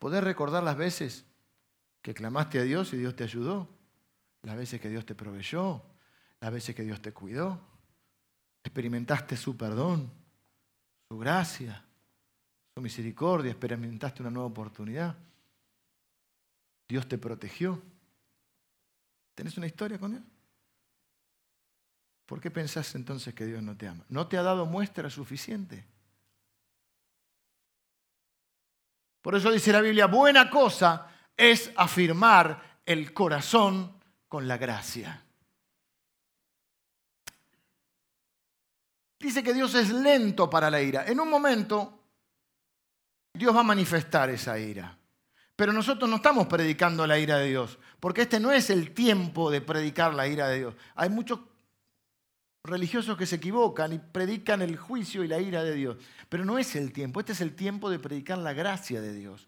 [0.00, 1.24] ¿Podés recordar las veces
[2.02, 3.68] que clamaste a Dios y Dios te ayudó?
[4.42, 5.80] Las veces que Dios te proveyó,
[6.40, 7.70] las veces que Dios te cuidó.
[8.62, 10.10] Experimentaste su perdón,
[11.08, 11.84] su gracia,
[12.74, 15.16] su misericordia, experimentaste una nueva oportunidad.
[16.88, 17.80] Dios te protegió.
[19.34, 20.22] ¿Tenés una historia con Dios?
[22.26, 24.04] ¿Por qué pensás entonces que Dios no te ama?
[24.08, 25.84] ¿No te ha dado muestra suficiente?
[29.20, 33.92] Por eso dice la Biblia, buena cosa es afirmar el corazón
[34.28, 35.22] con la gracia.
[39.22, 41.06] Dice que Dios es lento para la ira.
[41.06, 42.00] En un momento,
[43.32, 44.98] Dios va a manifestar esa ira.
[45.54, 49.48] Pero nosotros no estamos predicando la ira de Dios, porque este no es el tiempo
[49.48, 50.74] de predicar la ira de Dios.
[50.96, 51.38] Hay muchos
[52.64, 55.98] religiosos que se equivocan y predican el juicio y la ira de Dios.
[56.28, 59.46] Pero no es el tiempo, este es el tiempo de predicar la gracia de Dios.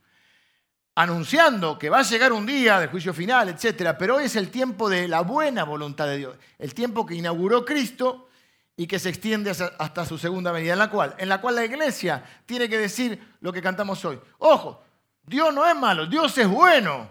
[0.95, 3.97] Anunciando que va a llegar un día del juicio final, etc.
[3.99, 6.37] Pero hoy es el tiempo de la buena voluntad de Dios.
[6.61, 8.29] El tiempo que inauguró Cristo
[8.77, 11.65] y que se extiende hasta su segunda venida, en la cual, en la cual la
[11.65, 14.19] iglesia tiene que decir lo que cantamos hoy.
[14.39, 14.83] Ojo,
[15.25, 17.09] Dios no es malo, Dios es bueno.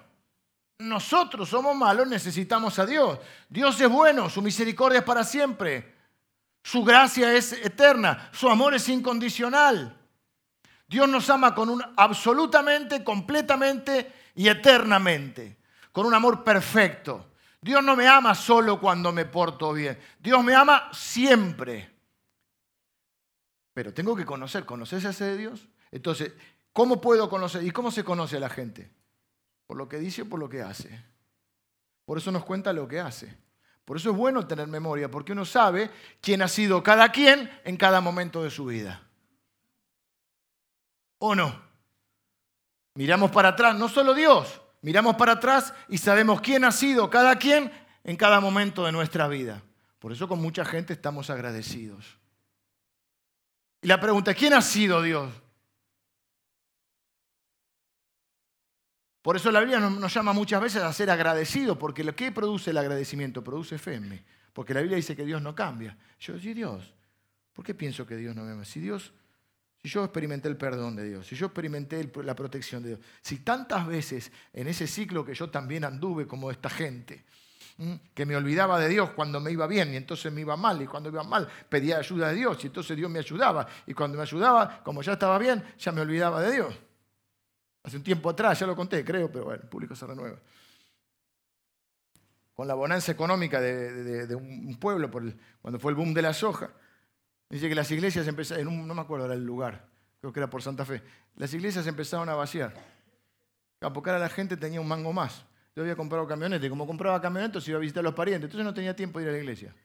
[0.80, 3.20] Nosotros somos malos, necesitamos a Dios.
[3.48, 5.94] Dios es bueno, su misericordia es para siempre.
[6.62, 9.98] Su gracia es eterna, su amor es incondicional.
[10.88, 15.58] Dios nos ama con un absolutamente, completamente y eternamente,
[15.92, 17.33] con un amor perfecto.
[17.64, 19.98] Dios no me ama solo cuando me porto bien.
[20.20, 21.90] Dios me ama siempre.
[23.74, 25.70] Pero tengo que conocer, ¿conoces ese Dios?
[25.90, 26.34] Entonces,
[26.74, 27.64] ¿cómo puedo conocer?
[27.64, 28.92] ¿Y cómo se conoce a la gente?
[29.66, 31.06] Por lo que dice o por lo que hace.
[32.04, 33.34] Por eso nos cuenta lo que hace.
[33.86, 37.78] Por eso es bueno tener memoria, porque uno sabe quién ha sido cada quien en
[37.78, 39.08] cada momento de su vida.
[41.20, 41.62] ¿O no?
[42.96, 47.36] Miramos para atrás, no solo Dios, miramos para atrás y sabemos quién ha sido cada
[47.38, 47.72] quien
[48.04, 49.64] en cada momento de nuestra vida.
[49.98, 52.20] Por eso con mucha gente estamos agradecidos.
[53.82, 55.34] Y la pregunta, ¿quién ha sido Dios?
[59.22, 62.72] Por eso la Biblia nos llama muchas veces a ser agradecidos, porque lo que produce
[62.72, 64.22] el agradecimiento produce fe en mí.
[64.52, 65.98] Porque la Biblia dice que Dios no cambia.
[66.20, 66.94] Yo, sí, Dios,
[67.54, 68.66] ¿por qué pienso que Dios no me ama?
[68.66, 69.14] Si Dios,
[69.84, 73.40] si yo experimenté el perdón de Dios, si yo experimenté la protección de Dios, si
[73.40, 77.26] tantas veces en ese ciclo que yo también anduve como esta gente,
[78.14, 80.86] que me olvidaba de Dios cuando me iba bien y entonces me iba mal y
[80.86, 84.24] cuando iba mal pedía ayuda de Dios y entonces Dios me ayudaba y cuando me
[84.24, 86.74] ayudaba, como ya estaba bien, ya me olvidaba de Dios.
[87.84, 90.38] Hace un tiempo atrás, ya lo conté, creo, pero bueno, el público se renueva.
[92.54, 95.12] Con la bonanza económica de, un pueblo,
[95.62, 96.72] cuando fue el boom de la soja,
[97.54, 99.88] dice que las iglesias empezaron, no me acuerdo era el lugar,
[100.20, 101.02] creo que era por Santa Fe,
[101.36, 102.74] las iglesias empezaron a vaciar.
[103.80, 105.44] Porque ahora la gente tenía un mango más.
[105.76, 108.46] Yo había comprado camioneta y como compraba camioneta se iba a visitar a los parientes,
[108.46, 109.76] entonces no tenía tiempo de ir a la iglesia.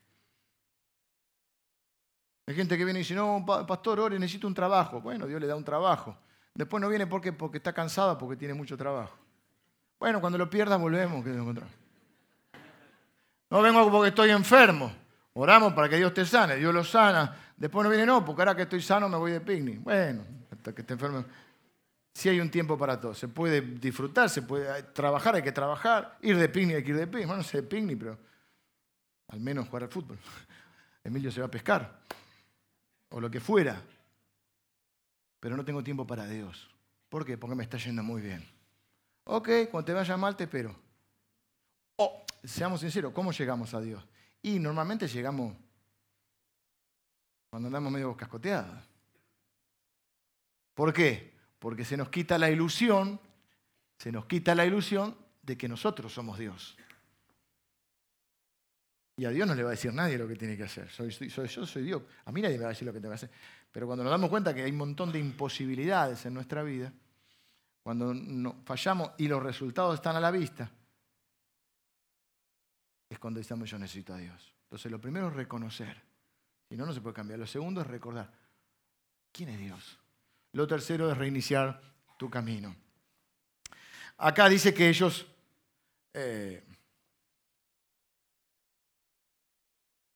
[2.47, 5.01] Hay gente que viene y dice, no, pastor, ore, necesito un trabajo.
[5.01, 6.17] Bueno, Dios le da un trabajo.
[6.55, 9.19] Después no viene porque, porque está cansada, porque tiene mucho trabajo.
[9.99, 11.75] Bueno, cuando lo pierdas volvemos, que encontramos.
[13.51, 14.93] No vengo porque estoy enfermo.
[15.41, 16.57] Oramos para que Dios te sane.
[16.57, 17.53] Dios lo sana.
[17.57, 19.81] Después no viene, no, porque ahora que estoy sano me voy de picnic.
[19.81, 21.25] Bueno, hasta que esté enfermo.
[22.13, 23.15] Si hay un tiempo para todo.
[23.15, 26.19] Se puede disfrutar, se puede trabajar, hay que trabajar.
[26.23, 27.27] Ir de picnic, hay que ir de picnic.
[27.29, 28.19] Bueno, no sé de picnic, pero
[29.29, 30.19] al menos jugar al fútbol.
[31.05, 32.01] Emilio se va a pescar.
[33.11, 33.81] O lo que fuera.
[35.39, 36.69] Pero no tengo tiempo para Dios.
[37.09, 37.39] ¿Por qué?
[37.39, 38.45] Porque me está yendo muy bien.
[39.23, 40.75] Ok, cuando te vaya mal te espero.
[41.95, 44.05] Oh, seamos sinceros, ¿cómo llegamos a Dios?
[44.43, 45.57] Y normalmente llegamos
[47.51, 48.85] cuando andamos medio cascoteados.
[50.75, 51.33] ¿Por qué?
[51.59, 53.21] Porque se nos quita la ilusión,
[53.99, 56.77] se nos quita la ilusión de que nosotros somos Dios.
[59.17, 60.89] Y a Dios no le va a decir nadie lo que tiene que hacer.
[60.91, 62.03] Soy, yo soy Dios.
[62.25, 63.31] A mí nadie me va a decir lo que tengo que hacer.
[63.73, 66.93] Pero cuando nos damos cuenta que hay un montón de imposibilidades en nuestra vida,
[67.83, 68.15] cuando
[68.65, 70.71] fallamos y los resultados están a la vista,
[73.19, 74.55] cuando decimos yo necesito a Dios.
[74.65, 76.03] Entonces lo primero es reconocer.
[76.69, 77.39] Si no, no se puede cambiar.
[77.39, 78.31] Lo segundo es recordar.
[79.33, 79.99] ¿Quién es Dios?
[80.53, 81.81] Lo tercero es reiniciar
[82.19, 82.75] tu camino.
[84.19, 85.27] Acá dice que ellos
[86.13, 86.65] eh,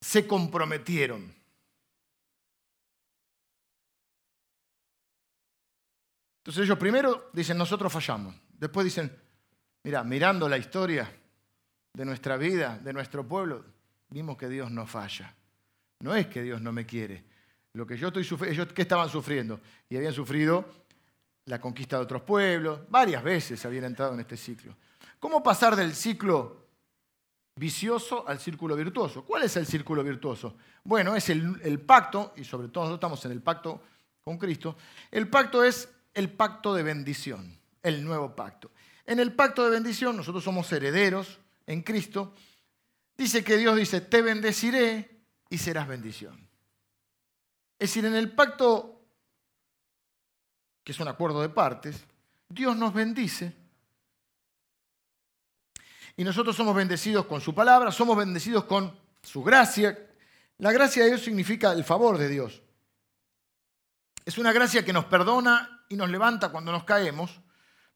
[0.00, 1.32] se comprometieron.
[6.38, 8.34] Entonces ellos primero dicen, nosotros fallamos.
[8.58, 9.16] Después dicen,
[9.84, 11.21] mira, mirando la historia
[11.94, 13.64] de nuestra vida, de nuestro pueblo,
[14.08, 15.34] vimos que Dios no falla.
[16.00, 17.24] No es que Dios no me quiere.
[17.74, 19.60] Lo que yo estoy sufriendo, ellos qué estaban sufriendo?
[19.88, 20.64] Y habían sufrido
[21.46, 24.74] la conquista de otros pueblos, varias veces habían entrado en este ciclo.
[25.18, 26.66] ¿Cómo pasar del ciclo
[27.56, 29.24] vicioso al círculo virtuoso?
[29.24, 30.56] ¿Cuál es el círculo virtuoso?
[30.84, 33.82] Bueno, es el, el pacto, y sobre todo nosotros estamos en el pacto
[34.24, 34.76] con Cristo.
[35.10, 38.70] El pacto es el pacto de bendición, el nuevo pacto.
[39.04, 41.40] En el pacto de bendición nosotros somos herederos
[41.72, 42.34] en Cristo.
[43.16, 46.48] Dice que Dios dice, te bendeciré y serás bendición.
[47.78, 49.04] Es decir, en el pacto,
[50.84, 52.04] que es un acuerdo de partes,
[52.48, 53.54] Dios nos bendice
[56.16, 59.98] y nosotros somos bendecidos con su palabra, somos bendecidos con su gracia.
[60.58, 62.62] La gracia de Dios significa el favor de Dios.
[64.24, 67.40] Es una gracia que nos perdona y nos levanta cuando nos caemos,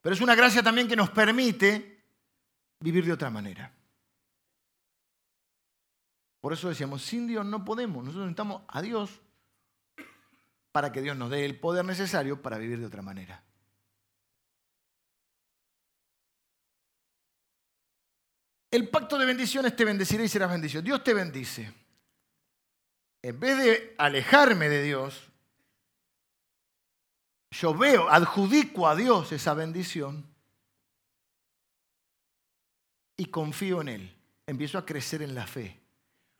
[0.01, 1.96] pero es una gracia también que nos permite
[2.79, 3.73] vivir de otra manera.
[6.39, 9.19] Por eso decíamos, sin Dios no podemos, nosotros necesitamos a Dios
[10.71, 13.43] para que Dios nos dé el poder necesario para vivir de otra manera.
[18.69, 20.83] El pacto de bendiciones te bendecirá y serás bendición.
[20.83, 21.73] Dios te bendice.
[23.23, 25.31] En vez de alejarme de Dios,
[27.51, 30.36] yo veo, adjudico a Dios esa bendición
[33.17, 34.15] y confío en Él.
[34.45, 35.79] Empiezo a crecer en la fe.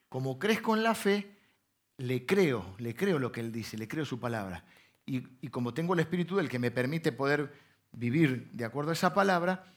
[0.08, 1.36] Como crezco en la fe,
[1.98, 4.64] le creo, le creo lo que Él dice, le creo su palabra.
[5.06, 7.54] Y, como tengo el Espíritu del que me permite poder
[7.92, 9.74] vivir de acuerdo a esa palabra,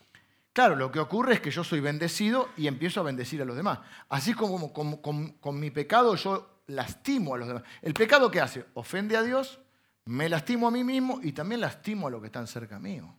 [0.53, 3.57] claro, lo que ocurre es que yo soy bendecido y empiezo a bendecir a los
[3.57, 3.81] demás.
[4.09, 7.63] Así como con mi pecado yo lastimo a los demás.
[7.83, 8.67] ¿El pecado qué hace?
[8.75, 9.61] Ofende a Dios
[10.07, 13.15] me lastimo a mí mismo y también lastimo a los que están cerca mío.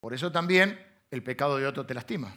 [0.00, 0.78] Por eso también
[1.14, 2.36] el pecado de otro te lastima.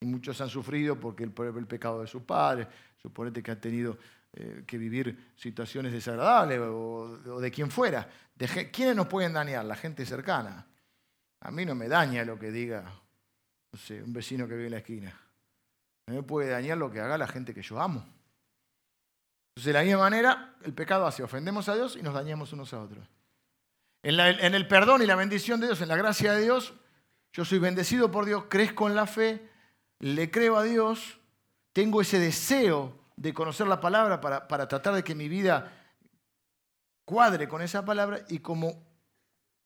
[0.00, 2.66] Y muchos han sufrido porque el, pecado de sus padres,
[2.96, 3.98] suponete que han tenido
[4.32, 8.08] eh, que vivir situaciones desagradables o, de quien fuera.
[8.34, 9.64] De, ¿Quiénes nos pueden dañar?
[9.64, 10.66] La gente cercana.
[11.40, 12.82] A mí no me daña lo que diga,
[13.72, 15.10] no sé, un vecino que vive en la esquina.
[16.06, 18.06] A mí me puede dañar lo que haga la gente que yo amo.
[19.50, 22.72] Entonces, de la misma manera, el pecado hace, ofendemos a Dios y nos dañamos unos
[22.74, 23.08] a otros.
[24.02, 26.72] En, el perdón y la bendición de Dios, en la gracia de Dios,
[27.32, 29.48] yo soy bendecido por Dios, crezco en la fe,
[29.98, 31.20] le creo a Dios,
[31.72, 35.72] tengo ese deseo de conocer la palabra para, para tratar de que mi vida
[37.04, 38.82] cuadre con esa palabra y como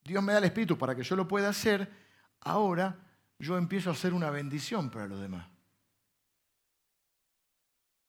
[0.03, 1.91] Dios me da el Espíritu para que yo lo pueda hacer,
[2.41, 2.99] ahora
[3.39, 5.47] yo empiezo a ser una bendición para los demás.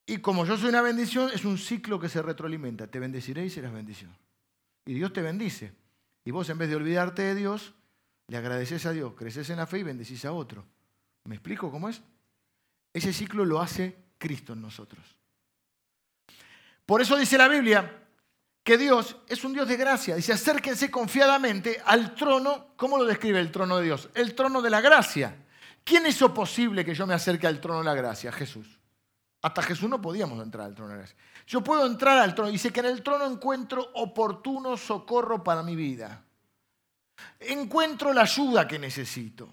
[0.06, 2.86] Y como yo soy una bendición, es un ciclo que se retroalimenta.
[2.86, 4.16] Te bendeciré y serás bendición.
[4.84, 5.74] Y Dios te bendice.
[6.24, 7.74] Y vos en vez de olvidarte de Dios,
[8.28, 10.64] le agradeces a Dios, creces en la fe y bendecís a otro.
[11.24, 12.02] ¿Me explico cómo es?
[12.92, 15.16] Ese ciclo lo hace Cristo en nosotros.
[16.84, 18.02] Por eso dice la Biblia
[18.62, 20.16] que Dios es un Dios de gracia.
[20.16, 22.74] Dice, acérquense confiadamente al trono.
[22.76, 24.08] ¿Cómo lo describe el trono de Dios?
[24.14, 25.36] El trono de la gracia.
[25.84, 28.32] ¿Quién hizo posible que yo me acerque al trono de la gracia?
[28.32, 28.80] Jesús.
[29.42, 31.16] Hasta Jesús no podíamos entrar al trono de gracia.
[31.46, 32.50] Yo puedo entrar al trono.
[32.50, 36.25] Dice que en el trono encuentro oportuno socorro para mi vida.
[37.40, 39.52] Encuentro la ayuda que necesito.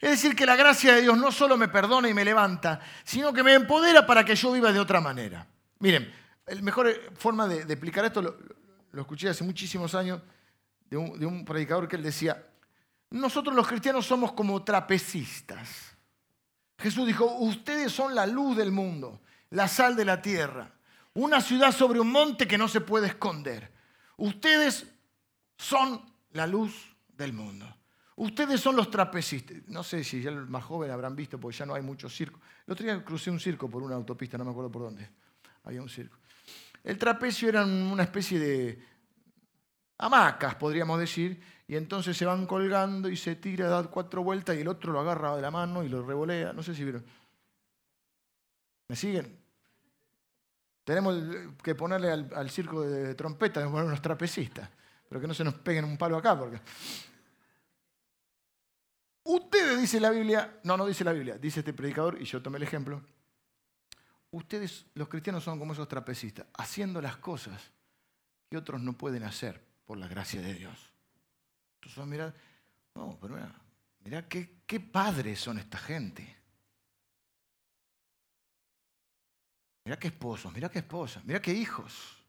[0.00, 3.32] Es decir, que la gracia de Dios no solo me perdona y me levanta, sino
[3.32, 5.46] que me empodera para que yo viva de otra manera.
[5.78, 6.12] Miren,
[6.46, 10.20] la mejor forma de, explicar esto lo, escuché hace muchísimos años
[10.90, 12.44] de un, de un predicador que él decía,
[13.10, 15.96] nosotros los cristianos somos como trapecistas.
[16.78, 19.20] Jesús dijo, ustedes son la luz del mundo,
[19.50, 20.72] la sal de la tierra,
[21.14, 23.70] una ciudad sobre un monte que no se puede esconder.
[24.16, 24.86] Ustedes
[25.56, 27.66] son la luz del mundo.
[28.16, 29.56] Ustedes son los trapecistas.
[29.68, 32.40] No sé si ya los más jóvenes habrán visto, porque ya no hay muchos circos.
[32.66, 35.08] El otro día crucé un circo por una autopista, no me acuerdo por dónde.
[35.64, 36.18] Había un circo.
[36.84, 38.84] El trapecio era una especie de
[39.98, 44.60] hamacas, podríamos decir, y entonces se van colgando y se tira, da cuatro vueltas y
[44.60, 46.52] el otro lo agarra de la mano y lo revolea.
[46.52, 47.04] No sé si vieron.
[48.88, 49.38] ¿Me siguen?
[50.84, 51.16] Tenemos
[51.62, 54.68] que ponerle al, circo de trompeta, poner unos trapecistas,
[55.12, 56.58] pero que no se nos peguen un palo acá, porque
[59.24, 62.56] Ustedes, dice la Biblia, no, no dice la Biblia, dice este predicador, y yo tomé
[62.56, 63.04] el ejemplo,
[64.30, 67.72] ustedes, los cristianos, son como esos trapecistas, haciendo las cosas
[68.48, 70.90] que otros no pueden hacer por la gracia de Dios.
[71.74, 72.34] Entonces, mira,
[72.94, 73.54] no, pero mira,
[74.00, 76.36] mira qué, qué padres son esta gente.
[79.84, 82.21] Mira qué esposos, mira qué esposas, mira qué hijos.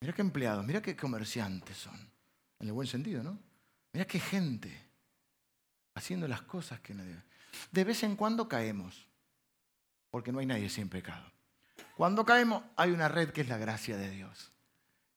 [0.00, 1.96] Mira qué empleados, mira qué comerciantes son.
[2.60, 3.38] En el buen sentido, ¿no?
[3.92, 4.88] Mira qué gente
[5.94, 7.16] haciendo las cosas que nadie.
[7.72, 9.08] De vez en cuando caemos,
[10.10, 11.30] porque no hay nadie sin pecado.
[11.96, 14.52] Cuando caemos hay una red que es la gracia de Dios,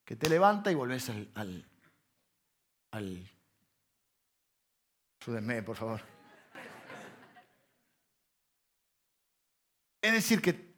[0.03, 1.29] que te levanta y volvés al...
[1.35, 1.65] al,
[2.91, 3.29] al...
[5.63, 6.01] por favor.
[10.01, 10.73] Es decir, que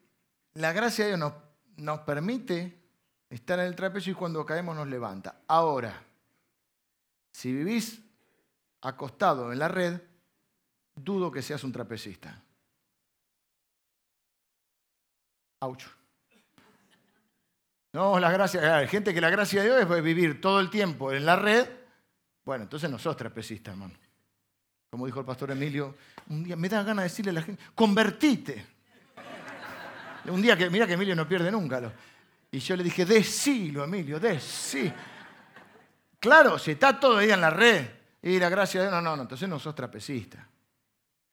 [0.52, 1.32] la gracia de Dios nos,
[1.76, 2.83] nos permite
[3.30, 5.42] estar en el trapecio y cuando caemos nos levanta.
[5.48, 6.02] Ahora,
[7.32, 8.00] si vivís
[8.82, 10.00] acostado en la red,
[10.94, 12.42] dudo que seas un trapecista.
[15.60, 15.82] Auch.
[17.92, 21.12] No, la gracia, hay gente que la gracia de Dios es vivir todo el tiempo
[21.12, 21.68] en la red.
[22.44, 23.94] Bueno, entonces no sos trapecista, hermano.
[24.90, 25.96] Como dijo el pastor Emilio,
[26.28, 28.66] un día me da ganas de decirle a la gente, convertite.
[30.26, 31.92] Un día que, mira que Emilio no pierde nunca.
[32.54, 34.92] Y yo le dije, decilo, Emilio, sí.
[36.20, 37.84] Claro, si está todo ahí en la red
[38.22, 40.48] y la gracia de Dios, no, no, no, entonces no sos trapecista.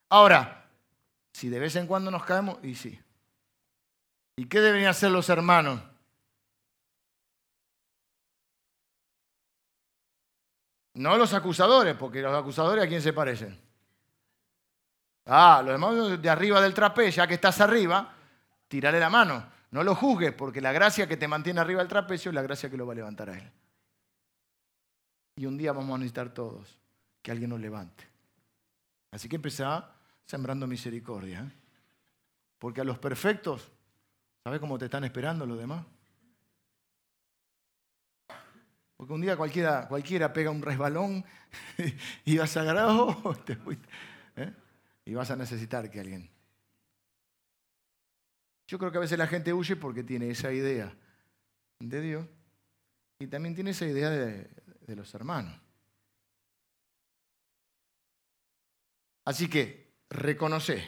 [0.09, 0.67] Ahora,
[1.31, 2.99] si de vez en cuando nos caemos, y sí.
[4.35, 5.79] ¿Y qué deberían hacer los hermanos?
[10.95, 13.61] No los acusadores, porque los acusadores a quién se parecen.
[15.27, 18.11] Ah, los hermanos de arriba del trapecio, ya que estás arriba,
[18.67, 19.60] tirale la mano.
[19.71, 22.69] No lo juzgues, porque la gracia que te mantiene arriba del trapecio es la gracia
[22.69, 23.51] que lo va a levantar a él.
[25.37, 26.77] Y un día vamos a necesitar todos
[27.21, 28.03] que alguien nos levante.
[29.11, 29.95] Así que empezá
[30.25, 31.39] sembrando misericordia.
[31.39, 31.51] ¿eh?
[32.59, 33.71] Porque a los perfectos,
[34.43, 35.85] ¿sabes cómo te están esperando los demás?
[38.97, 41.25] Porque un día cualquiera, cualquiera pega un resbalón
[42.25, 43.35] y vas a agarrar, oh,
[44.35, 44.53] ¿eh?
[45.05, 46.29] y vas a necesitar que alguien.
[48.71, 50.95] Yo creo que a veces la gente huye porque tiene esa idea
[51.77, 52.25] de Dios
[53.19, 54.49] y también tiene esa idea de,
[54.95, 55.59] los hermanos.
[59.25, 60.81] Así que reconoce.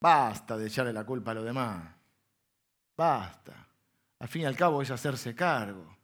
[0.00, 1.88] Basta de echarle la culpa a los demás.
[2.96, 3.68] Basta.
[4.18, 5.96] Al fin y al cabo es hacerse cargo.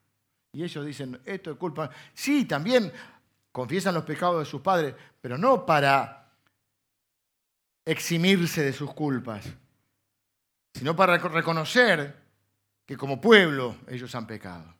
[0.53, 1.90] Y ellos dicen, esto es culpa.
[2.14, 2.92] Sí, también
[3.51, 6.32] confiesan los pecados de sus padres, pero no para
[7.84, 9.44] eximirse de sus culpas,
[10.79, 12.14] sino para reconocer
[12.85, 14.77] que como pueblo ellos han pecado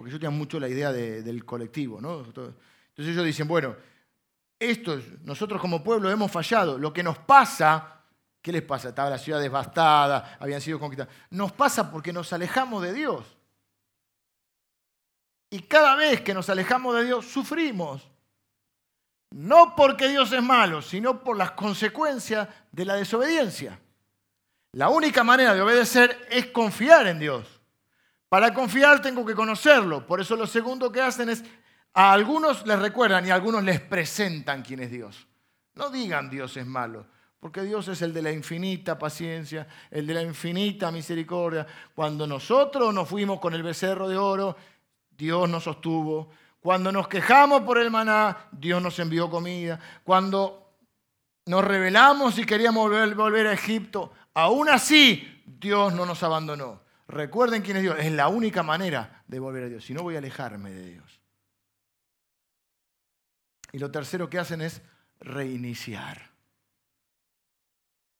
[0.00, 2.20] porque ellos tenían mucho la idea del colectivo, ¿no?
[2.20, 2.54] Entonces
[2.96, 3.76] ellos dicen, bueno,
[4.58, 8.00] esto, nosotros como pueblo hemos fallado, lo que nos pasa,
[8.40, 8.88] ¿qué les pasa?
[8.88, 11.14] Estaba la ciudad devastada, habían sido conquistadas.
[11.28, 13.36] Nos pasa porque nos alejamos de Dios.
[15.50, 18.08] Y cada vez que nos alejamos de Dios, sufrimos.
[19.32, 23.78] No porque Dios es malo, sino por las consecuencias de la desobediencia.
[24.72, 27.60] La única manera de obedecer es confiar en Dios.
[28.28, 30.06] Para confiar tengo que conocerlo.
[30.06, 31.44] Por eso lo segundo que hacen es,
[31.92, 35.26] a algunos les recuerdan y a algunos les presentan quién es Dios.
[35.74, 37.06] No digan Dios es malo,
[37.40, 41.66] porque Dios es el de la infinita paciencia, el de la infinita misericordia.
[41.94, 44.56] Cuando nosotros nos fuimos con el becerro de oro,
[45.10, 46.30] Dios nos sostuvo.
[46.60, 49.80] Cuando nos quejamos por el maná, Dios nos envió comida.
[50.04, 50.60] Cuando
[51.46, 54.12] nos rebelamos y queríamos volver, a Egipto.
[54.34, 56.82] Aún así, Dios no nos abandonó.
[57.08, 57.96] Recuerden quién es Dios.
[57.98, 59.84] Es la única manera de volver a Dios.
[59.84, 61.20] Si no, voy a alejarme de Dios.
[63.72, 64.82] Y lo tercero que hacen es
[65.20, 66.30] reiniciar.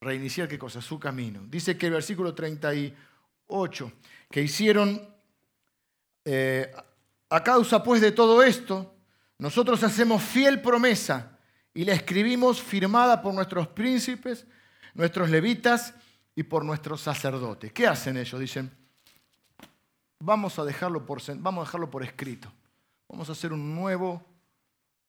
[0.00, 0.80] Reiniciar qué cosa?
[0.80, 1.40] Su camino.
[1.46, 3.92] Dice que el versículo 38,
[4.30, 5.08] que hicieron,
[6.24, 6.72] eh,
[7.28, 8.94] a causa pues de todo esto,
[9.38, 11.38] nosotros hacemos fiel promesa
[11.72, 14.46] y la escribimos firmada por nuestros príncipes,
[14.94, 15.94] nuestros levitas
[16.34, 17.72] y por nuestros sacerdotes.
[17.72, 18.40] ¿Qué hacen ellos?
[18.40, 18.70] Dicen,
[20.18, 22.52] vamos a dejarlo por, vamos dejarlo por escrito.
[23.08, 24.24] Vamos a hacer un nuevo,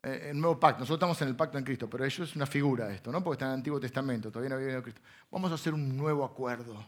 [0.02, 0.80] eh, nuevo pacto.
[0.80, 3.24] Nosotros estamos en el pacto en Cristo, pero eso es una figura esto, ¿no?
[3.24, 5.02] Porque está en el Antiguo Testamento, todavía no había venido Cristo.
[5.30, 6.84] Vamos a hacer un nuevo acuerdo.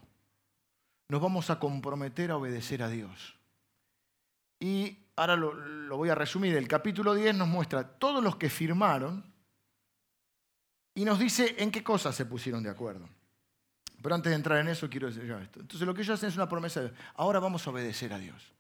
[1.10, 3.36] Nos vamos a comprometer a obedecer a Dios.
[4.60, 6.56] Y ahora lo, lo voy a resumir.
[6.56, 9.33] El capítulo 10 nos muestra todos los que firmaron
[10.96, 13.08] y nos dice en qué cosas se pusieron de acuerdo.
[14.02, 15.62] Pero antes de entrar en eso, quiero decir esto.
[15.62, 16.92] Entonces, lo que ellos hacen es una promesa de.
[17.16, 18.54] Ahora vamos a obedecer a Dios.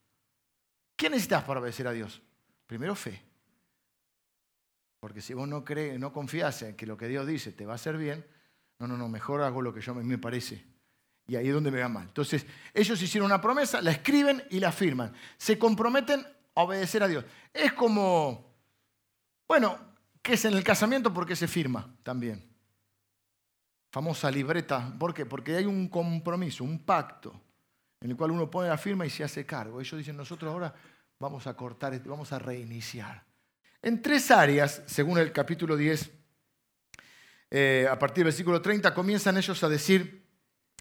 [0.95, 2.21] ¿Qué necesitas para obedecer a Dios?
[2.65, 3.21] Primero, fe.
[5.01, 7.73] Porque si vos no crees, no confías en que lo que Dios dice te va
[7.73, 8.25] a hacer bien,
[8.79, 10.65] no, no, no, mejor hago lo que yo me parece.
[11.27, 12.03] Y ahí es donde me va mal.
[12.03, 15.13] Entonces, ellos hicieron una promesa, la escriben y la firman.
[15.37, 16.25] Se comprometen
[16.55, 17.25] a obedecer a Dios.
[17.53, 18.49] Es como,
[19.47, 19.77] bueno,
[20.23, 22.53] que es en el casamiento porque se firma también
[23.93, 24.91] famosa libreta.
[24.97, 25.27] ¿Por qué?
[25.27, 27.39] Porque hay un compromiso, un pacto,
[28.01, 29.79] en el cual uno pone la firma y se hace cargo.
[29.79, 30.73] Ellos dicen, nosotros ahora
[31.19, 33.23] vamos a cortar, vamos a reiniciar.
[33.83, 36.09] En tres áreas, según el capítulo 10,
[37.51, 40.25] eh, a partir del versículo 30, comienzan ellos a decir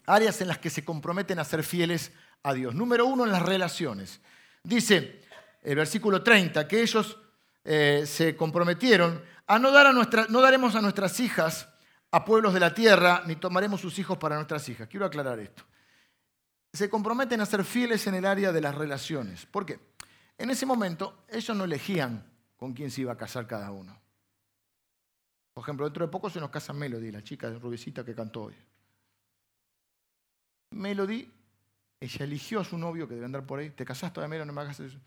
[0.06, 2.12] áreas en las que se comprometen a ser fieles
[2.42, 2.74] a Dios.
[2.74, 4.22] Número uno, en las relaciones.
[4.62, 5.20] Dice
[5.62, 7.18] el versículo 30 que ellos
[7.64, 11.68] eh, se comprometieron a no, dar a nuestra, no daremos a nuestras hijas
[12.10, 14.88] a pueblos de la tierra, ni tomaremos sus hijos para nuestras hijas.
[14.88, 15.64] Quiero aclarar esto.
[16.72, 19.46] Se comprometen a ser fieles en el área de las relaciones.
[19.46, 19.80] ¿Por qué?
[20.38, 22.24] En ese momento ellos no elegían
[22.56, 23.98] con quién se iba a casar cada uno.
[25.54, 28.44] Por ejemplo, dentro de poco se nos casa Melody, la chica de rubicita que cantó
[28.44, 28.54] hoy.
[30.70, 31.30] Melody,
[32.00, 33.70] ella eligió a su novio que debe andar por ahí.
[33.70, 34.44] ¿Te casaste todavía?
[34.44, 34.98] No me hagas eso.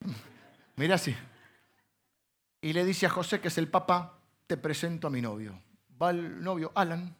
[0.76, 1.14] Mira así.
[2.68, 5.58] Y le dice a José, que es el papá, te presento a mi novio
[6.00, 7.14] va el novio Alan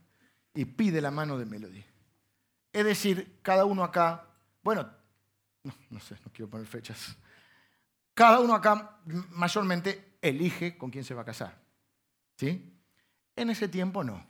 [0.54, 1.84] y pide la mano de Melody.
[2.72, 4.24] Es decir, cada uno acá,
[4.62, 4.88] bueno,
[5.90, 7.16] no, sé, no quiero poner fechas.
[8.14, 8.98] Cada uno acá
[9.30, 11.56] mayormente elige con quién se va a casar.
[12.36, 12.78] ¿Sí?
[13.34, 14.24] En ese tiempo no.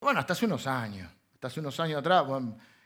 [0.00, 1.10] Bueno, hasta hace unos años.
[1.34, 2.24] Hasta hace unos años atrás,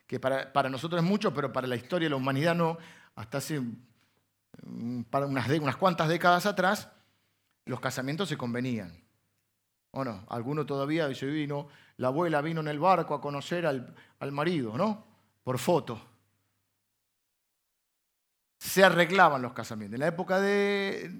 [0.07, 2.79] que para, para, nosotros es mucho, pero para la historia de la humanidad no.
[3.15, 3.61] Hasta hace
[4.63, 6.89] unas, unas cuantas décadas atrás,
[7.67, 8.93] los casamientos se convenían.
[9.93, 10.25] ¿O no?
[10.29, 15.05] Alguno todavía dice, vino, la abuela vino en el barco a conocer al, marido, ¿no?
[15.43, 16.01] Por foto.
[18.59, 19.95] Se arreglaban los casamientos.
[19.95, 21.11] En la época de,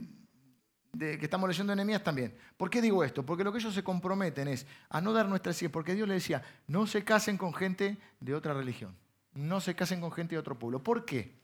[0.97, 2.37] que estamos leyendo enemías también.
[2.57, 3.25] ¿Por qué digo esto?
[3.25, 6.15] Porque lo que ellos se comprometen es a no dar nuestras hijas, porque Dios le
[6.15, 8.97] decía, no se casen con gente de otra religión,
[9.33, 10.83] no se casen con gente de otro pueblo.
[10.83, 11.40] ¿Por qué?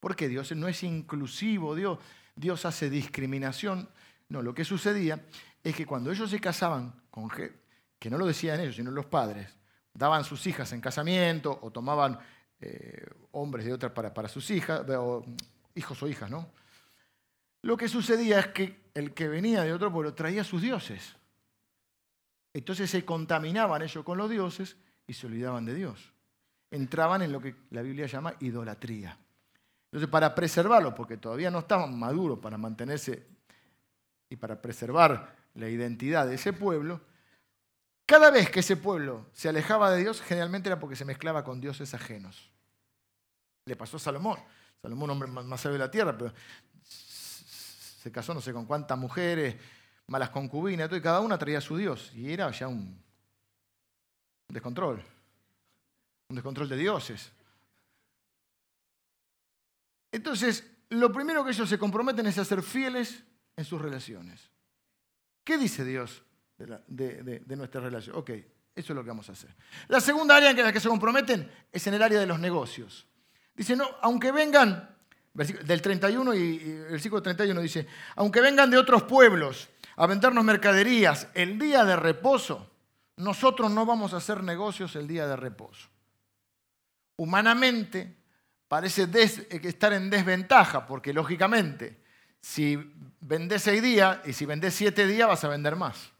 [0.00, 1.98] Porque Dios no es inclusivo, Dios,
[2.36, 3.88] Dios hace discriminación.
[4.28, 5.24] No, lo que sucedía
[5.62, 9.58] es que cuando ellos se casaban con que no lo decían ellos, sino los padres,
[9.92, 12.18] daban sus hijas en casamiento o tomaban
[12.60, 15.24] eh, hombres de otra para, para sus hijas, o,
[15.74, 16.50] hijos o hijas, ¿no?
[17.62, 21.16] Lo que sucedía es que el que venía de otro pueblo traía sus dioses.
[22.52, 24.76] Entonces se contaminaban ellos con los dioses
[25.06, 26.12] y se olvidaban de Dios.
[26.70, 29.18] Entraban en lo que la Biblia llama idolatría.
[29.90, 33.26] Entonces, para preservarlo, porque todavía no estaban maduros para mantenerse
[34.28, 37.00] y para preservar la identidad de ese pueblo,
[38.04, 41.60] cada vez que ese pueblo se alejaba de Dios, generalmente era porque se mezclaba con
[41.60, 42.50] dioses ajenos.
[43.64, 44.38] Le pasó a Salomón.
[44.80, 46.32] Salomón, hombre más sabio de la tierra, pero
[46.82, 49.56] se casó no sé con cuántas mujeres,
[50.06, 52.12] malas concubinas, y cada una traía su Dios.
[52.14, 52.98] Y era ya un
[54.48, 55.02] descontrol,
[56.28, 57.32] un descontrol de dioses.
[60.18, 63.22] Entonces, lo primero que ellos se comprometen es a ser fieles
[63.56, 64.50] en sus relaciones.
[65.44, 66.24] ¿Qué dice Dios
[66.56, 68.16] de, nuestra relación?
[68.16, 69.54] Ok, eso es lo que vamos a hacer.
[69.86, 73.06] La segunda área en la que se comprometen es en el área de los negocios.
[73.54, 74.92] Dice, no, aunque vengan,
[75.32, 81.28] del 31 y, el versículo 31 dice, aunque vengan de otros pueblos a vendernos mercaderías
[81.34, 82.72] el día de reposo,
[83.18, 85.88] nosotros no vamos a hacer negocios el día de reposo.
[87.18, 88.17] Humanamente
[88.68, 89.08] parece
[89.62, 91.98] estar en desventaja, porque lógicamente
[92.40, 92.76] si
[93.20, 96.12] vendés seis días y si vendés siete días vas a vender más.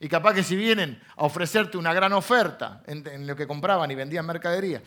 [0.00, 3.94] Y capaz que si vienen a ofrecerte una gran oferta en, lo que compraban y
[3.94, 4.82] vendían mercadería,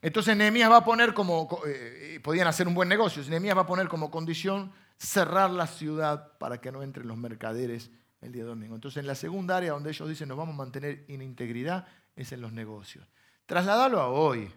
[0.00, 3.66] entonces Nehemías va a poner como, eh, podían hacer un buen negocio, Nehemías va a
[3.66, 7.90] poner como condición cerrar la ciudad para que no entren los mercaderes
[8.20, 8.74] el día domingo.
[8.74, 11.86] Entonces en la segunda área donde ellos dicen nos vamos a mantener en integridad
[12.16, 13.06] es en los negocios.
[13.46, 14.50] Trasladalo a hoy.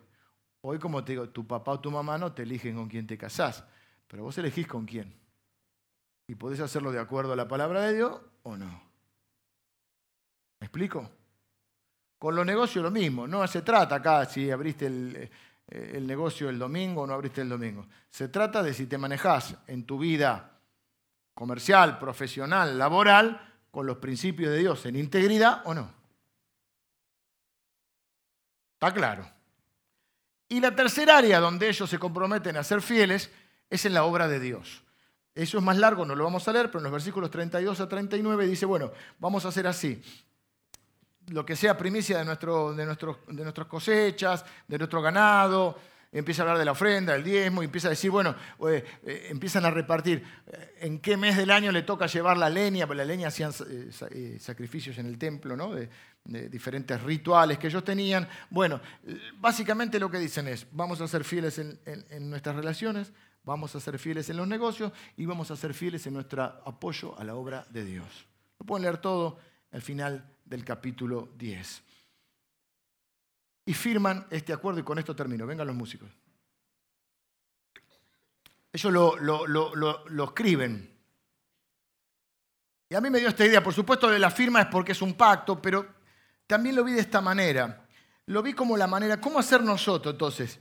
[0.61, 3.17] Hoy, como te digo, tu papá o tu mamá no te eligen con quién te
[3.17, 3.63] casás,
[4.07, 5.13] pero vos elegís con quién.
[6.27, 8.87] Y podés hacerlo de acuerdo a la palabra de Dios o no.
[10.59, 11.09] ¿Me explico?
[12.17, 13.27] Con los negocios lo mismo.
[13.27, 15.29] No se trata acá si abriste el,
[15.67, 17.87] eh, negocio el domingo o no abriste el domingo.
[18.09, 20.59] Se trata de si te manejás en tu vida
[21.33, 23.39] comercial, profesional, laboral,
[23.69, 25.93] con los principios de Dios en integridad o no.
[28.73, 29.36] Está claro.
[30.49, 33.29] Y la tercera área donde ellos se comprometen a ser fieles
[33.69, 34.83] es en la obra de Dios.
[35.35, 37.87] Eso es más largo, no lo vamos a leer, pero en los versículos 32 a
[37.87, 40.01] 39 dice, bueno, vamos a hacer así.
[41.27, 45.77] Lo que sea primicia de, nuestro, de, de nuestras cosechas, de nuestro ganado,
[46.11, 48.35] empieza a hablar de la ofrenda, del diezmo, y empieza a decir, bueno,
[48.67, 52.49] eh, eh, empiezan a repartir eh, en qué mes del año le toca llevar la
[52.49, 53.51] leña, porque la leña hacían
[54.39, 55.73] sacrificios en el templo, ¿no?
[56.27, 58.27] Diferentes rituales que ellos tenían.
[58.49, 58.81] Bueno,
[59.39, 63.13] básicamente lo que dicen es, vamos a ser fieles en, en nuestras relaciones,
[63.43, 67.17] vamos a ser fieles en los negocios y vamos a ser fieles en nuestro apoyo
[67.17, 68.27] a la obra de Dios.
[68.59, 69.39] Lo pueden leer todo
[69.71, 71.83] al final del capítulo 10
[73.67, 75.45] y firman este acuerdo y con esto termino.
[75.45, 76.09] Vengan los músicos.
[78.71, 80.89] Ellos lo, escriben.
[82.89, 85.01] Y a mí me dio esta idea, por supuesto, de la firma es porque es
[85.01, 85.85] un pacto, pero
[86.47, 87.85] también lo vi de esta manera.
[88.25, 90.59] Lo vi como la manera, ¿cómo hacer nosotros entonces?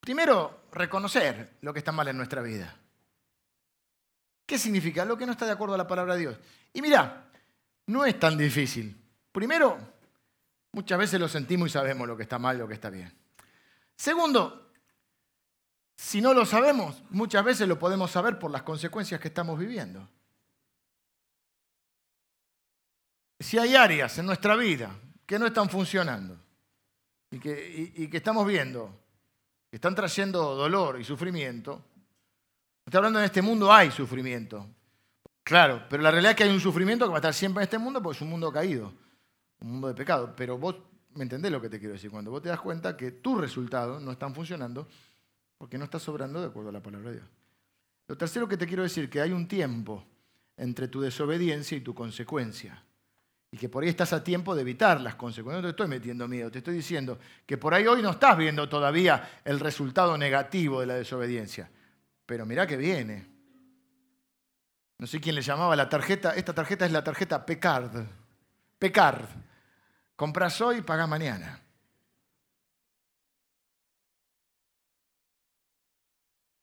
[0.00, 2.74] Primero, reconocer lo que está mal en nuestra vida.
[4.46, 5.04] ¿Qué significa?
[5.04, 6.38] Lo que no está de acuerdo a la palabra de Dios.
[6.72, 7.26] Y mira,
[7.86, 8.96] no es tan difícil.
[9.32, 9.94] Primero,
[10.74, 13.12] Muchas veces lo sentimos y sabemos lo que está mal lo que está bien.
[13.94, 14.72] Segundo,
[15.96, 20.08] si no lo sabemos, muchas veces lo podemos saber por las consecuencias que estamos viviendo.
[23.44, 26.34] Si hay áreas en nuestra vida que no están funcionando
[27.30, 28.90] y que, estamos viendo
[29.68, 31.84] que están trayendo dolor y sufrimiento,
[32.86, 34.66] está hablando en este mundo hay sufrimiento.
[35.42, 37.64] Claro, pero la realidad es que hay un sufrimiento que va a estar siempre en
[37.64, 38.90] este mundo porque es un mundo caído
[39.60, 40.32] un mundo de pecado.
[40.34, 40.76] Pero vos
[41.12, 42.10] me entendés lo que te quiero decir.
[42.10, 44.88] Cuando vos te das cuenta que tus resultados no están funcionando
[45.58, 47.28] porque no estás sobrando de acuerdo a la palabra de Dios.
[48.08, 50.02] Lo tercero que te quiero decir, que hay un tiempo
[50.56, 52.82] entre tu desobediencia y tu consecuencia.
[53.54, 55.62] Y que por ahí estás a tiempo de evitar las consecuencias.
[55.62, 58.68] No te estoy metiendo miedo, te estoy diciendo que por ahí hoy no estás viendo
[58.68, 61.70] todavía el resultado negativo de la desobediencia.
[62.26, 63.28] Pero mirá que viene.
[64.98, 68.04] No sé quién le llamaba la tarjeta, esta tarjeta es la tarjeta Pecard.
[68.76, 69.24] Pecard.
[70.16, 71.60] Compras hoy y pagas mañana.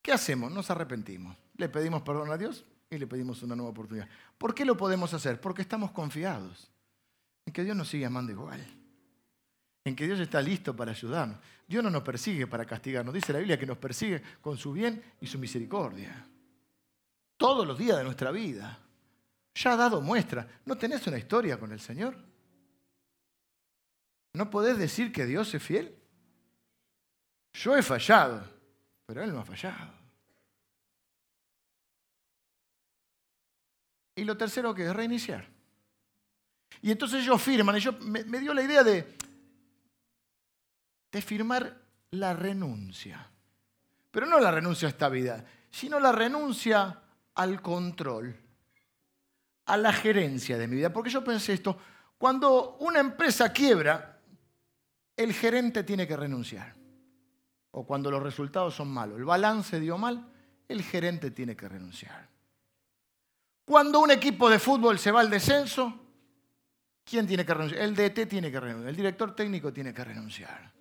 [0.01, 0.51] ¿Qué hacemos?
[0.51, 1.37] Nos arrepentimos.
[1.55, 4.09] Le pedimos perdón a Dios y le pedimos una nueva oportunidad.
[4.37, 5.39] ¿Por qué lo podemos hacer?
[5.39, 6.69] Porque estamos confiados
[7.45, 8.65] en que Dios nos sigue amando igual.
[9.83, 11.37] En que Dios está listo para ayudarnos.
[11.67, 13.13] Dios no nos persigue para castigarnos.
[13.13, 16.25] Dice la Biblia que nos persigue con su bien y su misericordia.
[17.37, 18.77] Todos los días de nuestra vida.
[19.55, 20.47] Ya ha dado muestra.
[20.65, 22.15] ¿No tenés una historia con el Señor?
[24.33, 25.97] ¿No podés decir que Dios es fiel?
[27.53, 28.47] Yo he fallado,
[29.05, 29.93] pero Él no ha fallado.
[34.15, 35.60] Y lo tercero que es reiniciar.
[36.81, 39.15] Y entonces ellos firman, yo, me, me dio la idea de,
[41.11, 43.27] de firmar la renuncia.
[44.09, 47.01] Pero no la renuncia a esta vida, sino la renuncia
[47.35, 48.35] al control,
[49.65, 50.91] a la gerencia de mi vida.
[50.91, 51.77] Porque yo pensé esto,
[52.17, 54.19] cuando una empresa quiebra,
[55.15, 56.75] el gerente tiene que renunciar.
[57.71, 60.27] O cuando los resultados son malos, el balance dio mal,
[60.67, 62.27] el gerente tiene que renunciar.
[63.63, 65.97] Cuando un equipo de fútbol se va al descenso,
[67.03, 67.81] ¿quién tiene que renunciar?
[67.81, 70.71] El DT tiene que renunciar, el director técnico tiene que renunciar.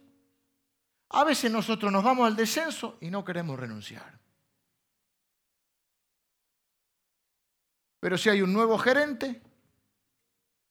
[1.11, 4.19] A veces nosotros nos vamos al descenso y no queremos renunciar.
[7.99, 9.43] Pero si hay un nuevo gerente,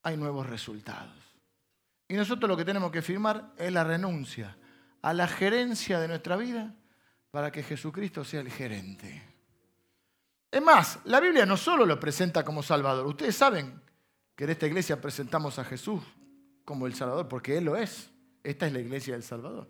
[0.03, 1.13] hay nuevos resultados.
[2.07, 4.57] Y nosotros lo que tenemos que firmar es la renuncia
[5.01, 6.73] a la gerencia de nuestra vida
[7.31, 9.21] para que Jesucristo sea el gerente.
[10.51, 13.05] Es más, la Biblia no solo lo presenta como Salvador.
[13.05, 13.79] Ustedes saben
[14.39, 16.01] que en esta iglesia presentamos a Jesús
[16.63, 18.09] como el Salvador, porque Él lo es.
[18.41, 19.69] Esta es la iglesia del Salvador.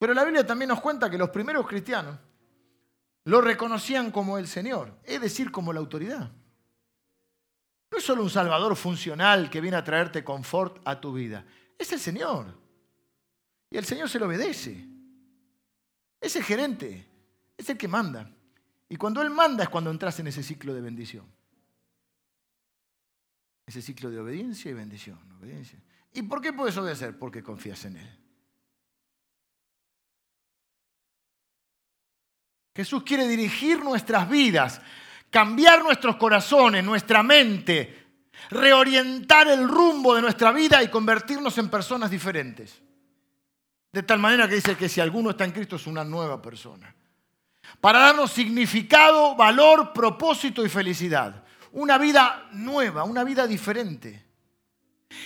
[0.00, 2.18] Pero la Biblia también nos cuenta que los primeros cristianos
[3.22, 6.28] lo reconocían como el Señor, es decir, como la autoridad.
[7.92, 11.46] no es solo un Salvador funcional que viene a traerte confort a tu vida,
[11.78, 12.46] es el Señor.
[13.70, 14.84] Y el Señor se lo obedece.
[16.20, 17.06] Es el gerente,
[17.56, 18.28] es el que manda.
[18.88, 21.37] Y cuando Él manda es cuando entras en ese ciclo de bendición.
[23.68, 25.18] Ese ciclo de obediencia y bendición.
[25.38, 25.78] Obediencia.
[26.14, 27.18] ¿Y por qué puedes obedecer?
[27.18, 28.18] Porque confías en Él.
[32.74, 34.80] Jesús quiere dirigir nuestras vidas,
[35.28, 38.06] cambiar nuestros corazones, nuestra mente,
[38.48, 42.80] reorientar el rumbo de nuestra vida y convertirnos en personas diferentes.
[43.92, 46.94] De tal manera que dice que si alguno está en Cristo es una nueva persona.
[47.82, 51.44] Para darnos significado, valor, propósito y felicidad.
[51.72, 54.24] Una vida nueva, una vida diferente.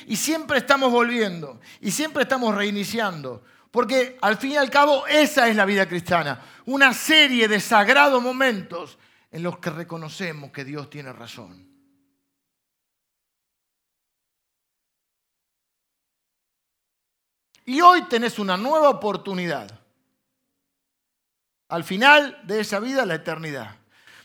[0.06, 5.48] Y siempre estamos volviendo, y siempre estamos reiniciando, porque al fin y al cabo esa
[5.48, 8.98] es la vida cristiana, una serie de sagrados momentos
[9.30, 11.72] en los que reconocemos que Dios tiene razón.
[17.64, 19.80] Y hoy tenés una nueva oportunidad.
[21.68, 23.81] Al final de esa vida, la eternidad.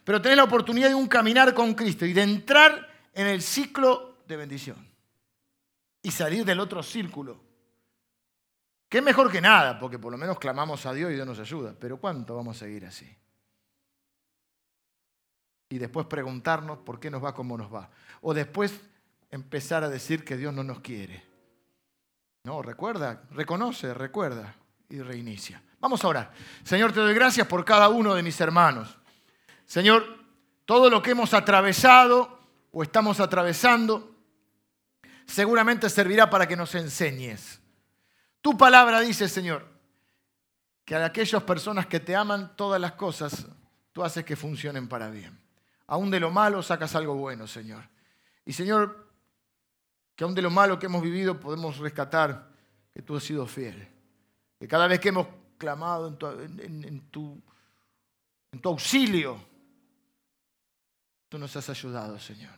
[0.07, 4.19] Pero tenés la oportunidad de un caminar con Cristo y de entrar en el ciclo
[4.25, 4.87] de bendición.
[6.01, 7.41] Y salir del otro círculo
[8.87, 11.39] que es mejor que nada, porque por lo menos clamamos a Dios y Dios nos
[11.39, 11.75] ayuda.
[11.77, 13.05] Pero ¿cuánto vamos a seguir así?
[15.67, 17.89] Y después preguntarnos por qué nos va como nos va.
[18.21, 18.79] O después
[19.29, 21.21] empezar a decir que Dios no nos quiere.
[22.45, 24.55] No, recuerda, reconoce, recuerda
[24.87, 25.61] y reinicia.
[25.81, 26.31] Vamos a orar.
[26.63, 28.97] Señor, te doy gracias por cada uno de mis hermanos.
[29.67, 30.17] Señor,
[30.65, 32.39] todo lo que hemos atravesado
[32.71, 34.15] o estamos atravesando
[35.25, 37.61] seguramente servirá para que nos enseñes.
[38.41, 39.67] Tu palabra dice, Señor,
[40.85, 43.45] que a aquellas personas que te aman todas las cosas,
[43.91, 45.37] tú haces que funcionen para bien.
[45.87, 47.83] Aún de lo malo sacas algo bueno, Señor.
[48.45, 49.05] Y Señor,
[50.15, 52.47] que aún de lo malo que hemos vivido podemos rescatar
[52.93, 53.85] que tú has sido fiel.
[54.59, 57.41] Que cada vez que hemos clamado en tu, en tu,
[58.53, 59.56] en tu auxilio,
[61.29, 62.53] tú nos has ayudado, Señor.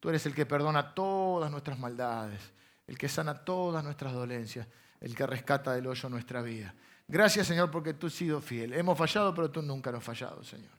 [0.00, 2.40] Tú eres el que perdona todas nuestras maldades,
[2.86, 4.66] el que sana todas nuestras dolencias
[5.00, 6.74] el que rescata del hoyo nuestra vida.
[7.06, 8.74] Gracias, Señor, porque tú has sido fiel.
[8.74, 10.70] Hemos fallado, pero tú nunca nos has fallado, Señor.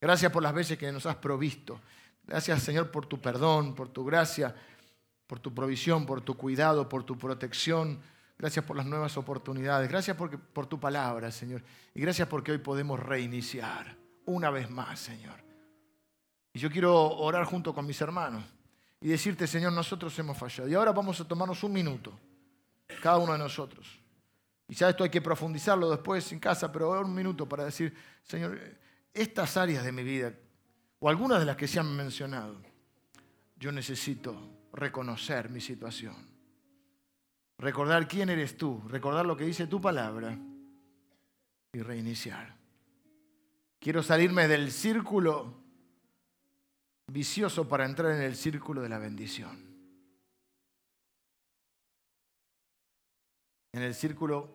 [0.00, 1.80] Gracias por las veces que nos has provisto.
[2.26, 4.54] Gracias, Señor, por tu perdón, por tu gracia,
[5.26, 8.00] por tu provisión, por tu cuidado, por tu protección.
[8.38, 9.88] Gracias por las nuevas oportunidades.
[9.88, 11.62] Gracias por, tu palabra, Señor.
[11.94, 13.96] Y gracias porque hoy podemos reiniciar
[14.26, 15.45] una vez más, Señor.
[16.56, 18.42] Y yo quiero orar junto con mis hermanos
[19.02, 20.66] y decirte, Señor, nosotros hemos fallado.
[20.66, 22.18] Y ahora vamos a tomarnos un minuto
[23.02, 23.86] cada uno de nosotros.
[24.66, 28.58] Y esto hay que profundizarlo después en casa, pero un minuto para decir, Señor,
[29.12, 30.32] estas áreas de mi vida,
[30.98, 32.56] o algunas de las que se han mencionado,
[33.56, 34.34] yo necesito
[34.72, 36.16] reconocer mi situación.
[37.58, 40.38] Recordar quién eres tú, recordar lo que dice tu palabra
[41.74, 42.56] y reiniciar.
[43.78, 45.65] Quiero salirme del círculo
[47.08, 49.66] vicioso para entrar en el círculo de la bendición.
[53.76, 54.48] en el círculo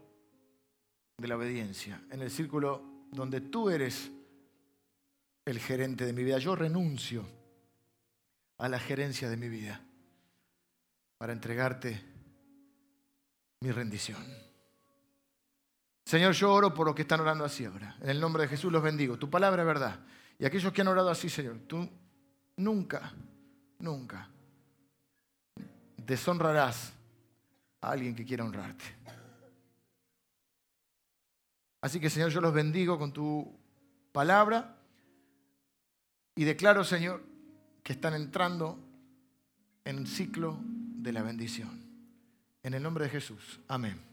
[1.15, 4.09] de la obediencia, en el círculo donde tú eres
[5.45, 6.39] el gerente de mi vida.
[6.39, 7.23] Yo renuncio
[8.57, 9.79] a la gerencia de mi vida
[11.19, 12.03] para entregarte
[13.59, 14.25] mi rendición.
[16.03, 17.95] Señor, yo oro por los que están orando así ahora.
[18.01, 19.19] En el nombre de Jesús los bendigo.
[19.19, 19.99] Tu palabra es verdad.
[20.39, 21.87] Y aquellos que han orado así, Señor, tú
[22.63, 23.11] nunca,
[23.79, 24.29] nunca
[25.97, 26.93] deshonrarás
[27.81, 28.85] a alguien que quiera honrarte.
[31.81, 33.51] Así que Señor, yo los bendigo con tu
[34.11, 34.77] palabra
[36.35, 37.23] y declaro, Señor,
[37.83, 38.77] que están entrando
[39.83, 41.81] en un ciclo de la bendición.
[42.63, 43.59] En el nombre de Jesús.
[43.67, 44.10] Amén.